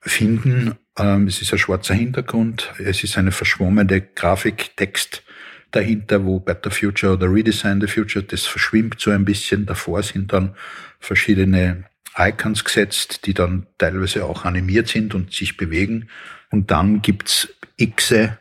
finden. 0.00 0.74
Ähm, 0.98 1.26
es 1.26 1.42
ist 1.42 1.52
ein 1.52 1.58
schwarzer 1.58 1.94
Hintergrund, 1.94 2.72
es 2.78 3.04
ist 3.04 3.18
eine 3.18 3.32
verschwommene 3.32 4.00
Grafiktext 4.00 5.22
dahinter, 5.70 6.24
wo 6.24 6.40
Better 6.40 6.70
Future 6.70 7.12
oder 7.12 7.32
Redesign 7.32 7.80
the 7.80 7.86
Future, 7.86 8.24
das 8.24 8.46
verschwimmt 8.46 9.00
so 9.00 9.10
ein 9.10 9.24
bisschen. 9.24 9.66
Davor 9.66 10.02
sind 10.02 10.32
dann 10.32 10.54
verschiedene 10.98 11.84
Icons 12.16 12.64
gesetzt, 12.64 13.26
die 13.26 13.34
dann 13.34 13.66
teilweise 13.76 14.24
auch 14.24 14.44
animiert 14.44 14.88
sind 14.88 15.14
und 15.14 15.32
sich 15.32 15.56
bewegen. 15.56 16.08
Und 16.50 16.70
dann 16.70 17.02
gibt's 17.02 17.48
Xe, 17.78 18.38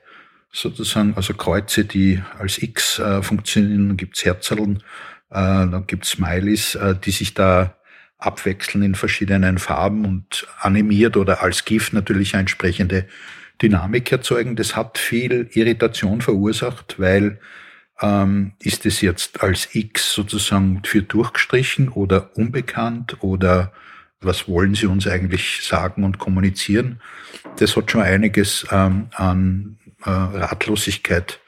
sozusagen, 0.52 1.14
also 1.16 1.34
Kreuze, 1.34 1.86
die 1.86 2.24
als 2.40 2.62
X 2.62 2.98
äh, 3.00 3.22
funktionieren, 3.22 3.98
gibt's 3.98 4.24
Herzerln 4.24 4.78
äh, 4.78 4.82
dann 5.36 5.88
gibt's 5.88 6.12
Smileys, 6.12 6.76
äh, 6.76 6.96
die 6.96 7.12
sich 7.12 7.34
da 7.34 7.76
abwechseln 8.18 8.84
in 8.84 8.96
verschiedenen 8.96 9.58
Farben 9.58 10.06
und 10.06 10.48
animiert 10.60 11.18
oder 11.18 11.44
als 11.44 11.66
GIF 11.66 11.94
natürlich 11.94 12.34
eine 12.34 12.42
entsprechende 12.42 13.08
Dynamik 13.62 14.12
erzeugen. 14.12 14.56
Das 14.56 14.76
hat 14.76 14.98
viel 14.98 15.50
Irritation 15.54 16.22
verursacht, 16.22 16.96
weil 17.00 17.40
ähm, 18.02 18.54
ist 18.60 18.86
es 18.86 19.02
jetzt 19.02 19.42
als 19.44 19.74
X 19.74 20.14
sozusagen 20.14 20.82
für 20.84 21.02
durchgestrichen 21.02 21.90
oder 21.90 22.36
unbekannt 22.36 23.22
oder 23.22 23.72
was 24.20 24.48
wollen 24.48 24.74
Sie 24.74 24.88
uns 24.88 25.08
eigentlich 25.08 25.62
sagen 25.62 26.04
und 26.04 26.18
kommunizieren? 26.18 27.02
Das 27.58 27.76
hat 27.76 27.92
schon 27.92 28.02
einiges 28.02 28.66
ähm, 28.72 29.08
an 29.14 29.78
äh, 30.04 30.10
Ratlosigkeit 30.10 31.40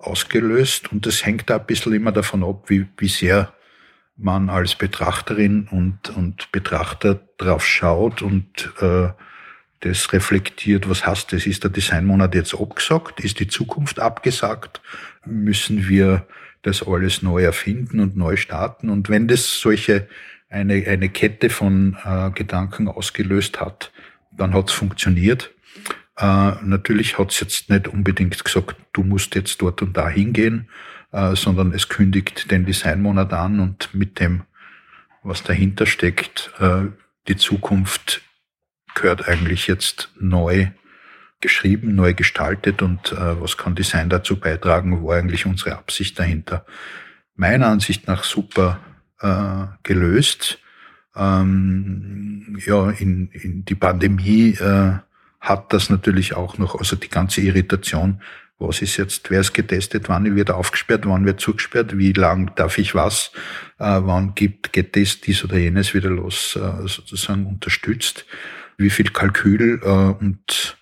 ausgelöst 0.00 0.92
und 0.92 1.06
das 1.06 1.24
hängt 1.24 1.50
da 1.50 1.56
ein 1.56 1.66
bisschen 1.66 1.92
immer 1.92 2.12
davon 2.12 2.42
ab, 2.44 2.64
wie, 2.68 2.86
wie 2.96 3.08
sehr 3.08 3.52
man 4.16 4.50
als 4.50 4.74
Betrachterin 4.74 5.68
und, 5.70 6.10
und 6.10 6.52
Betrachter 6.52 7.20
drauf 7.38 7.66
schaut 7.66 8.22
und 8.22 8.72
äh, 8.80 9.08
das 9.80 10.12
reflektiert, 10.12 10.88
was 10.90 11.06
heißt 11.06 11.32
das? 11.32 11.46
Ist 11.46 11.64
der 11.64 11.70
Designmonat 11.70 12.34
jetzt 12.34 12.54
abgesagt? 12.54 13.20
Ist 13.20 13.40
die 13.40 13.48
Zukunft 13.48 13.98
abgesagt? 13.98 14.82
Müssen 15.24 15.88
wir 15.88 16.26
das 16.62 16.86
alles 16.86 17.22
neu 17.22 17.42
erfinden 17.42 18.00
und 18.00 18.14
neu 18.14 18.36
starten? 18.36 18.90
Und 18.90 19.08
wenn 19.08 19.26
das 19.26 19.58
solche 19.58 20.06
eine, 20.50 20.86
eine 20.86 21.08
Kette 21.08 21.48
von 21.48 21.96
äh, 22.04 22.30
Gedanken 22.32 22.88
ausgelöst 22.88 23.60
hat, 23.60 23.90
dann 24.32 24.52
hat 24.52 24.68
es 24.68 24.74
funktioniert. 24.74 25.50
Äh, 26.20 26.52
natürlich 26.62 27.18
hat 27.18 27.32
es 27.32 27.40
jetzt 27.40 27.70
nicht 27.70 27.88
unbedingt 27.88 28.44
gesagt, 28.44 28.76
du 28.92 29.02
musst 29.02 29.34
jetzt 29.34 29.62
dort 29.62 29.80
und 29.80 29.96
da 29.96 30.08
hingehen, 30.08 30.68
äh, 31.12 31.34
sondern 31.34 31.72
es 31.72 31.88
kündigt 31.88 32.50
den 32.50 32.66
Designmonat 32.66 33.32
an 33.32 33.58
und 33.58 33.94
mit 33.94 34.20
dem, 34.20 34.42
was 35.22 35.42
dahinter 35.42 35.86
steckt, 35.86 36.52
äh, 36.58 36.88
die 37.26 37.36
Zukunft 37.36 38.20
gehört 38.94 39.28
eigentlich 39.28 39.66
jetzt 39.66 40.10
neu 40.18 40.68
geschrieben, 41.40 41.94
neu 41.94 42.12
gestaltet 42.12 42.82
und 42.82 43.12
äh, 43.12 43.40
was 43.40 43.56
kann 43.56 43.74
Design 43.74 44.10
dazu 44.10 44.38
beitragen, 44.38 45.02
war 45.02 45.16
eigentlich 45.16 45.46
unsere 45.46 45.76
Absicht 45.76 46.18
dahinter. 46.18 46.66
Meiner 47.34 47.68
Ansicht 47.68 48.06
nach 48.06 48.24
super 48.24 48.80
äh, 49.20 49.66
gelöst. 49.82 50.58
Ähm, 51.16 52.58
ja, 52.66 52.90
in, 52.90 53.30
in 53.30 53.64
die 53.64 53.74
Pandemie 53.74 54.50
äh, 54.50 54.98
hat 55.40 55.72
das 55.72 55.90
natürlich 55.90 56.36
auch 56.36 56.58
noch, 56.58 56.74
also 56.74 56.96
die 56.96 57.08
ganze 57.08 57.40
Irritation, 57.40 58.20
was 58.58 58.82
ist 58.82 58.98
jetzt, 58.98 59.30
wer 59.30 59.40
ist 59.40 59.54
getestet, 59.54 60.08
wann 60.08 60.36
wird 60.36 60.50
aufgesperrt, 60.50 61.06
wann 61.06 61.24
wird 61.24 61.40
zugesperrt, 61.40 61.96
wie 61.96 62.12
lang 62.12 62.54
darf 62.56 62.76
ich 62.76 62.94
was, 62.94 63.32
äh, 63.78 64.00
wann 64.02 64.34
gibt, 64.34 64.72
geht 64.72 64.96
das, 64.96 65.20
dies 65.20 65.42
oder 65.42 65.56
jenes 65.56 65.94
wieder 65.94 66.10
los, 66.10 66.56
äh, 66.56 66.86
sozusagen 66.86 67.46
unterstützt, 67.46 68.26
wie 68.76 68.90
viel 68.90 69.10
Kalkül 69.10 69.80
äh, 69.82 69.88
und 69.88 70.76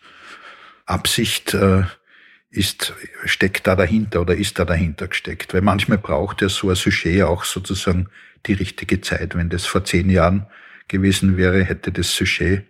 Absicht 0.86 1.54
äh, 1.54 1.84
ist, 2.50 2.94
steckt 3.24 3.66
da 3.66 3.76
dahinter 3.76 4.22
oder 4.22 4.34
ist 4.34 4.58
da 4.58 4.64
dahinter 4.64 5.06
gesteckt. 5.06 5.54
Weil 5.54 5.60
manchmal 5.60 5.98
braucht 5.98 6.42
ja 6.42 6.48
so 6.48 6.70
ein 6.70 6.76
Sujet 6.76 7.22
auch 7.22 7.44
sozusagen 7.44 8.08
die 8.46 8.54
richtige 8.54 9.00
Zeit. 9.00 9.36
Wenn 9.36 9.50
das 9.50 9.66
vor 9.66 9.84
zehn 9.84 10.10
Jahren 10.10 10.46
gewesen 10.88 11.36
wäre, 11.36 11.62
hätte 11.62 11.92
das 11.92 12.14
Sujet 12.14 12.64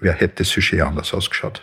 wer 0.00 0.12
hätte 0.12 0.44
das 0.44 0.82
anders 0.82 1.14
ausgeschaut? 1.14 1.62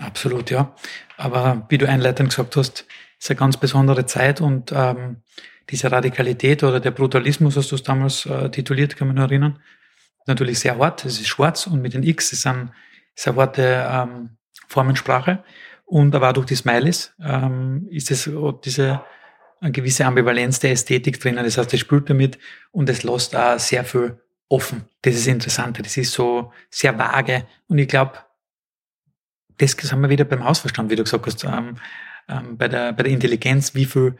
Absolut, 0.00 0.50
ja. 0.50 0.74
Aber 1.16 1.66
wie 1.68 1.78
du 1.78 1.88
einleitend 1.88 2.30
gesagt 2.30 2.56
hast, 2.56 2.86
ist 3.18 3.30
eine 3.30 3.38
ganz 3.38 3.56
besondere 3.56 4.06
Zeit 4.06 4.40
und 4.40 4.72
ähm, 4.72 5.22
diese 5.70 5.90
Radikalität 5.90 6.62
oder 6.62 6.80
der 6.80 6.90
Brutalismus, 6.90 7.56
was 7.56 7.68
du 7.68 7.76
es 7.76 7.82
damals 7.82 8.26
äh, 8.26 8.50
tituliert, 8.50 8.96
kann 8.96 9.06
man 9.06 9.16
nur 9.16 9.24
erinnern, 9.24 9.60
natürlich 10.26 10.58
sehr 10.58 10.78
hart. 10.78 11.04
Es 11.04 11.20
ist 11.20 11.28
schwarz 11.28 11.66
und 11.66 11.80
mit 11.80 11.94
den 11.94 12.02
X 12.02 12.32
ist, 12.32 12.46
ein, 12.46 12.72
ist 13.14 13.28
eine 13.28 13.36
harte 13.36 13.86
ähm, 13.88 14.36
Formensprache. 14.68 15.44
Und 15.86 16.14
aber 16.14 16.30
auch 16.30 16.32
durch 16.34 16.46
die 16.46 16.54
Smileys 16.54 17.14
ähm, 17.22 17.86
ist 17.90 18.10
es 18.10 18.30
diese 18.64 19.02
eine 19.60 19.72
gewisse 19.72 20.04
Ambivalenz 20.04 20.60
der 20.60 20.72
Ästhetik 20.72 21.20
drinnen. 21.20 21.44
Das 21.44 21.56
heißt, 21.56 21.72
es 21.72 21.80
spült 21.80 22.10
damit 22.10 22.38
und 22.72 22.88
es 22.88 23.02
lässt 23.02 23.36
auch 23.36 23.58
sehr 23.58 23.84
viel 23.84 24.18
offen. 24.48 24.84
Das 25.02 25.14
ist 25.14 25.26
interessant. 25.26 25.78
Das 25.78 25.96
ist 25.96 26.12
so 26.12 26.52
sehr 26.70 26.98
vage. 26.98 27.46
Und 27.68 27.78
ich 27.78 27.88
glaube, 27.88 28.18
das 29.58 29.72
sind 29.72 30.00
wir 30.00 30.10
wieder 30.10 30.24
beim 30.24 30.44
Hausverstand, 30.44 30.90
wie 30.90 30.96
du 30.96 31.04
gesagt 31.04 31.26
hast, 31.26 31.44
ähm, 31.44 31.76
ähm, 32.28 32.56
bei, 32.56 32.68
der, 32.68 32.92
bei 32.92 33.04
der 33.04 33.12
Intelligenz, 33.12 33.74
wie 33.74 33.84
viel 33.84 34.16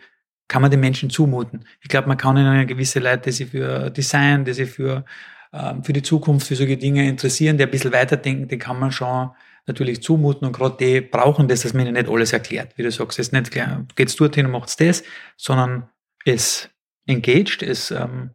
kann 0.48 0.62
man 0.62 0.70
den 0.70 0.80
Menschen 0.80 1.10
zumuten? 1.10 1.64
Ich 1.80 1.88
glaube, 1.88 2.08
man 2.08 2.16
kann 2.16 2.36
ihnen 2.36 2.66
gewisse 2.66 3.00
Leute, 3.00 3.22
die 3.24 3.32
sich 3.32 3.50
für 3.50 3.90
Design, 3.90 4.44
die 4.44 4.52
sich 4.52 4.70
für, 4.70 5.04
ähm, 5.52 5.82
für 5.82 5.92
die 5.92 6.02
Zukunft, 6.02 6.46
für 6.46 6.56
solche 6.56 6.76
Dinge 6.76 7.08
interessieren, 7.08 7.56
die 7.56 7.64
ein 7.64 7.70
bisschen 7.70 7.92
weiterdenken, 7.92 8.48
den 8.48 8.58
kann 8.58 8.78
man 8.78 8.92
schon 8.92 9.30
natürlich 9.66 10.02
zumuten 10.02 10.46
und 10.46 10.52
gerade 10.52 10.76
die 10.78 11.00
brauchen 11.00 11.48
das, 11.48 11.62
dass 11.62 11.72
man 11.72 11.86
ihnen 11.86 11.94
nicht 11.94 12.08
alles 12.08 12.34
erklärt. 12.34 12.76
Wie 12.76 12.82
du 12.82 12.90
sagst, 12.90 13.18
es 13.18 13.28
ist 13.28 13.32
nicht 13.32 13.50
geht's 13.96 14.16
dorthin 14.16 14.46
und 14.46 14.52
macht's 14.52 14.76
das, 14.76 15.02
sondern 15.38 15.88
es 16.26 16.68
engaged, 17.06 17.62
es 17.62 17.90
ähm, 17.90 18.30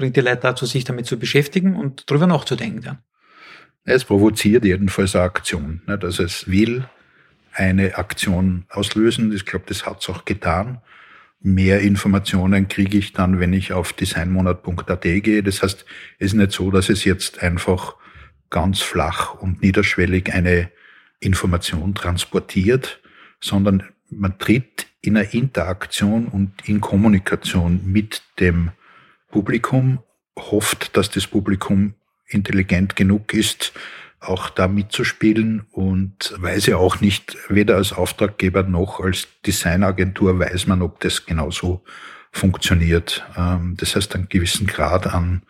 bringt 0.00 0.16
die 0.16 0.20
Leute 0.20 0.40
dazu, 0.40 0.66
sich 0.66 0.84
damit 0.84 1.06
zu 1.06 1.18
beschäftigen 1.18 1.76
und 1.76 2.10
darüber 2.10 2.26
nachzudenken. 2.26 2.80
Dann. 2.82 2.98
Es 3.84 4.04
provoziert 4.04 4.64
jedenfalls 4.64 5.14
eine 5.14 5.24
Aktion. 5.24 5.82
Nicht? 5.86 6.04
Also 6.04 6.24
es 6.24 6.50
will 6.50 6.84
eine 7.52 7.96
Aktion 7.96 8.64
auslösen. 8.68 9.32
Ich 9.32 9.46
glaube, 9.46 9.66
das 9.68 9.86
hat 9.86 10.00
es 10.00 10.08
auch 10.08 10.24
getan. 10.24 10.80
Mehr 11.42 11.80
Informationen 11.80 12.68
kriege 12.68 12.98
ich 12.98 13.12
dann, 13.12 13.40
wenn 13.40 13.52
ich 13.52 13.72
auf 13.72 13.92
designmonat.at 13.92 15.02
gehe. 15.02 15.42
Das 15.42 15.62
heißt, 15.62 15.84
es 16.18 16.26
ist 16.26 16.34
nicht 16.34 16.52
so, 16.52 16.70
dass 16.70 16.88
es 16.88 17.04
jetzt 17.04 17.42
einfach 17.42 17.96
ganz 18.50 18.80
flach 18.80 19.34
und 19.34 19.62
niederschwellig 19.62 20.32
eine 20.34 20.70
Information 21.20 21.94
transportiert, 21.94 23.00
sondern 23.40 23.84
man 24.10 24.38
tritt 24.38 24.86
in 25.00 25.16
einer 25.16 25.32
Interaktion 25.32 26.26
und 26.26 26.68
in 26.68 26.80
Kommunikation 26.80 27.80
mit 27.86 28.22
dem 28.38 28.70
Publikum, 29.30 30.00
hofft, 30.38 30.96
dass 30.96 31.10
das 31.10 31.26
Publikum 31.26 31.94
intelligent 32.26 32.96
genug 32.96 33.34
ist, 33.34 33.72
auch 34.20 34.50
da 34.50 34.68
mitzuspielen 34.68 35.66
und 35.72 36.34
weiß 36.36 36.66
ja 36.66 36.76
auch 36.76 37.00
nicht, 37.00 37.36
weder 37.48 37.76
als 37.76 37.92
Auftraggeber 37.92 38.62
noch 38.62 39.00
als 39.00 39.28
Designagentur 39.46 40.38
weiß 40.38 40.66
man, 40.66 40.82
ob 40.82 41.00
das 41.00 41.24
genauso 41.24 41.82
funktioniert. 42.30 43.24
Ähm, 43.36 43.76
das 43.78 43.96
heißt, 43.96 44.14
einen 44.14 44.28
gewissen 44.28 44.66
Grad 44.66 45.06
an 45.06 45.42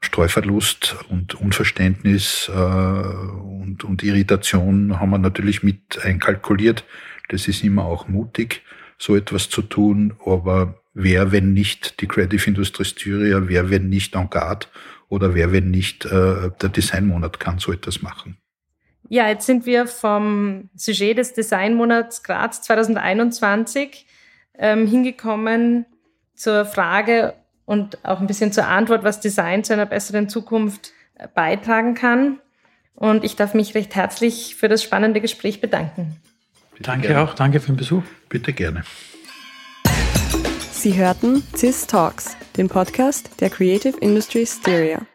Streuverlust 0.00 0.96
und 1.08 1.34
Unverständnis 1.34 2.50
äh, 2.54 2.58
und, 2.58 3.82
und 3.82 4.02
Irritation 4.02 5.00
haben 5.00 5.10
wir 5.10 5.18
natürlich 5.18 5.62
mit 5.62 5.98
einkalkuliert. 6.02 6.84
Das 7.28 7.48
ist 7.48 7.64
immer 7.64 7.86
auch 7.86 8.08
mutig, 8.08 8.62
so 8.98 9.16
etwas 9.16 9.48
zu 9.48 9.62
tun, 9.62 10.14
aber 10.24 10.80
wer, 10.96 11.30
wenn 11.30 11.52
nicht 11.52 12.00
die 12.00 12.08
Creative 12.08 12.44
Industries 12.48 12.88
Styria, 12.88 13.48
wer, 13.48 13.70
wenn 13.70 13.88
nicht 13.88 14.14
Engard 14.14 14.70
oder 15.08 15.34
wer, 15.34 15.52
wenn 15.52 15.70
nicht 15.70 16.06
äh, 16.06 16.50
der 16.60 16.70
Designmonat 16.70 17.38
kann 17.38 17.58
so 17.58 17.70
etwas 17.70 18.00
machen. 18.02 18.38
Ja, 19.08 19.28
jetzt 19.28 19.46
sind 19.46 19.66
wir 19.66 19.86
vom 19.86 20.70
Sujet 20.74 21.18
des 21.18 21.34
Designmonats 21.34 22.22
Graz 22.22 22.62
2021 22.62 24.06
ähm, 24.58 24.86
hingekommen 24.86 25.84
zur 26.34 26.64
Frage 26.64 27.34
und 27.66 28.04
auch 28.04 28.20
ein 28.20 28.26
bisschen 28.26 28.50
zur 28.50 28.66
Antwort, 28.66 29.04
was 29.04 29.20
Design 29.20 29.64
zu 29.64 29.74
einer 29.74 29.86
besseren 29.86 30.28
Zukunft 30.30 30.92
äh, 31.16 31.28
beitragen 31.32 31.94
kann. 31.94 32.38
Und 32.94 33.22
ich 33.22 33.36
darf 33.36 33.52
mich 33.52 33.74
recht 33.74 33.94
herzlich 33.94 34.56
für 34.56 34.68
das 34.68 34.82
spannende 34.82 35.20
Gespräch 35.20 35.60
bedanken. 35.60 36.16
Bitte 36.72 36.84
danke 36.84 37.08
gerne. 37.08 37.22
auch, 37.22 37.34
danke 37.34 37.60
für 37.60 37.66
den 37.66 37.76
Besuch. 37.76 38.02
Bitte 38.30 38.54
gerne. 38.54 38.82
Sie 40.76 40.94
hörten 40.94 41.42
CIS 41.54 41.86
Talks, 41.86 42.36
den 42.58 42.68
Podcast 42.68 43.30
der 43.40 43.48
Creative 43.48 43.96
Industry 43.98 44.44
Styria. 44.44 45.06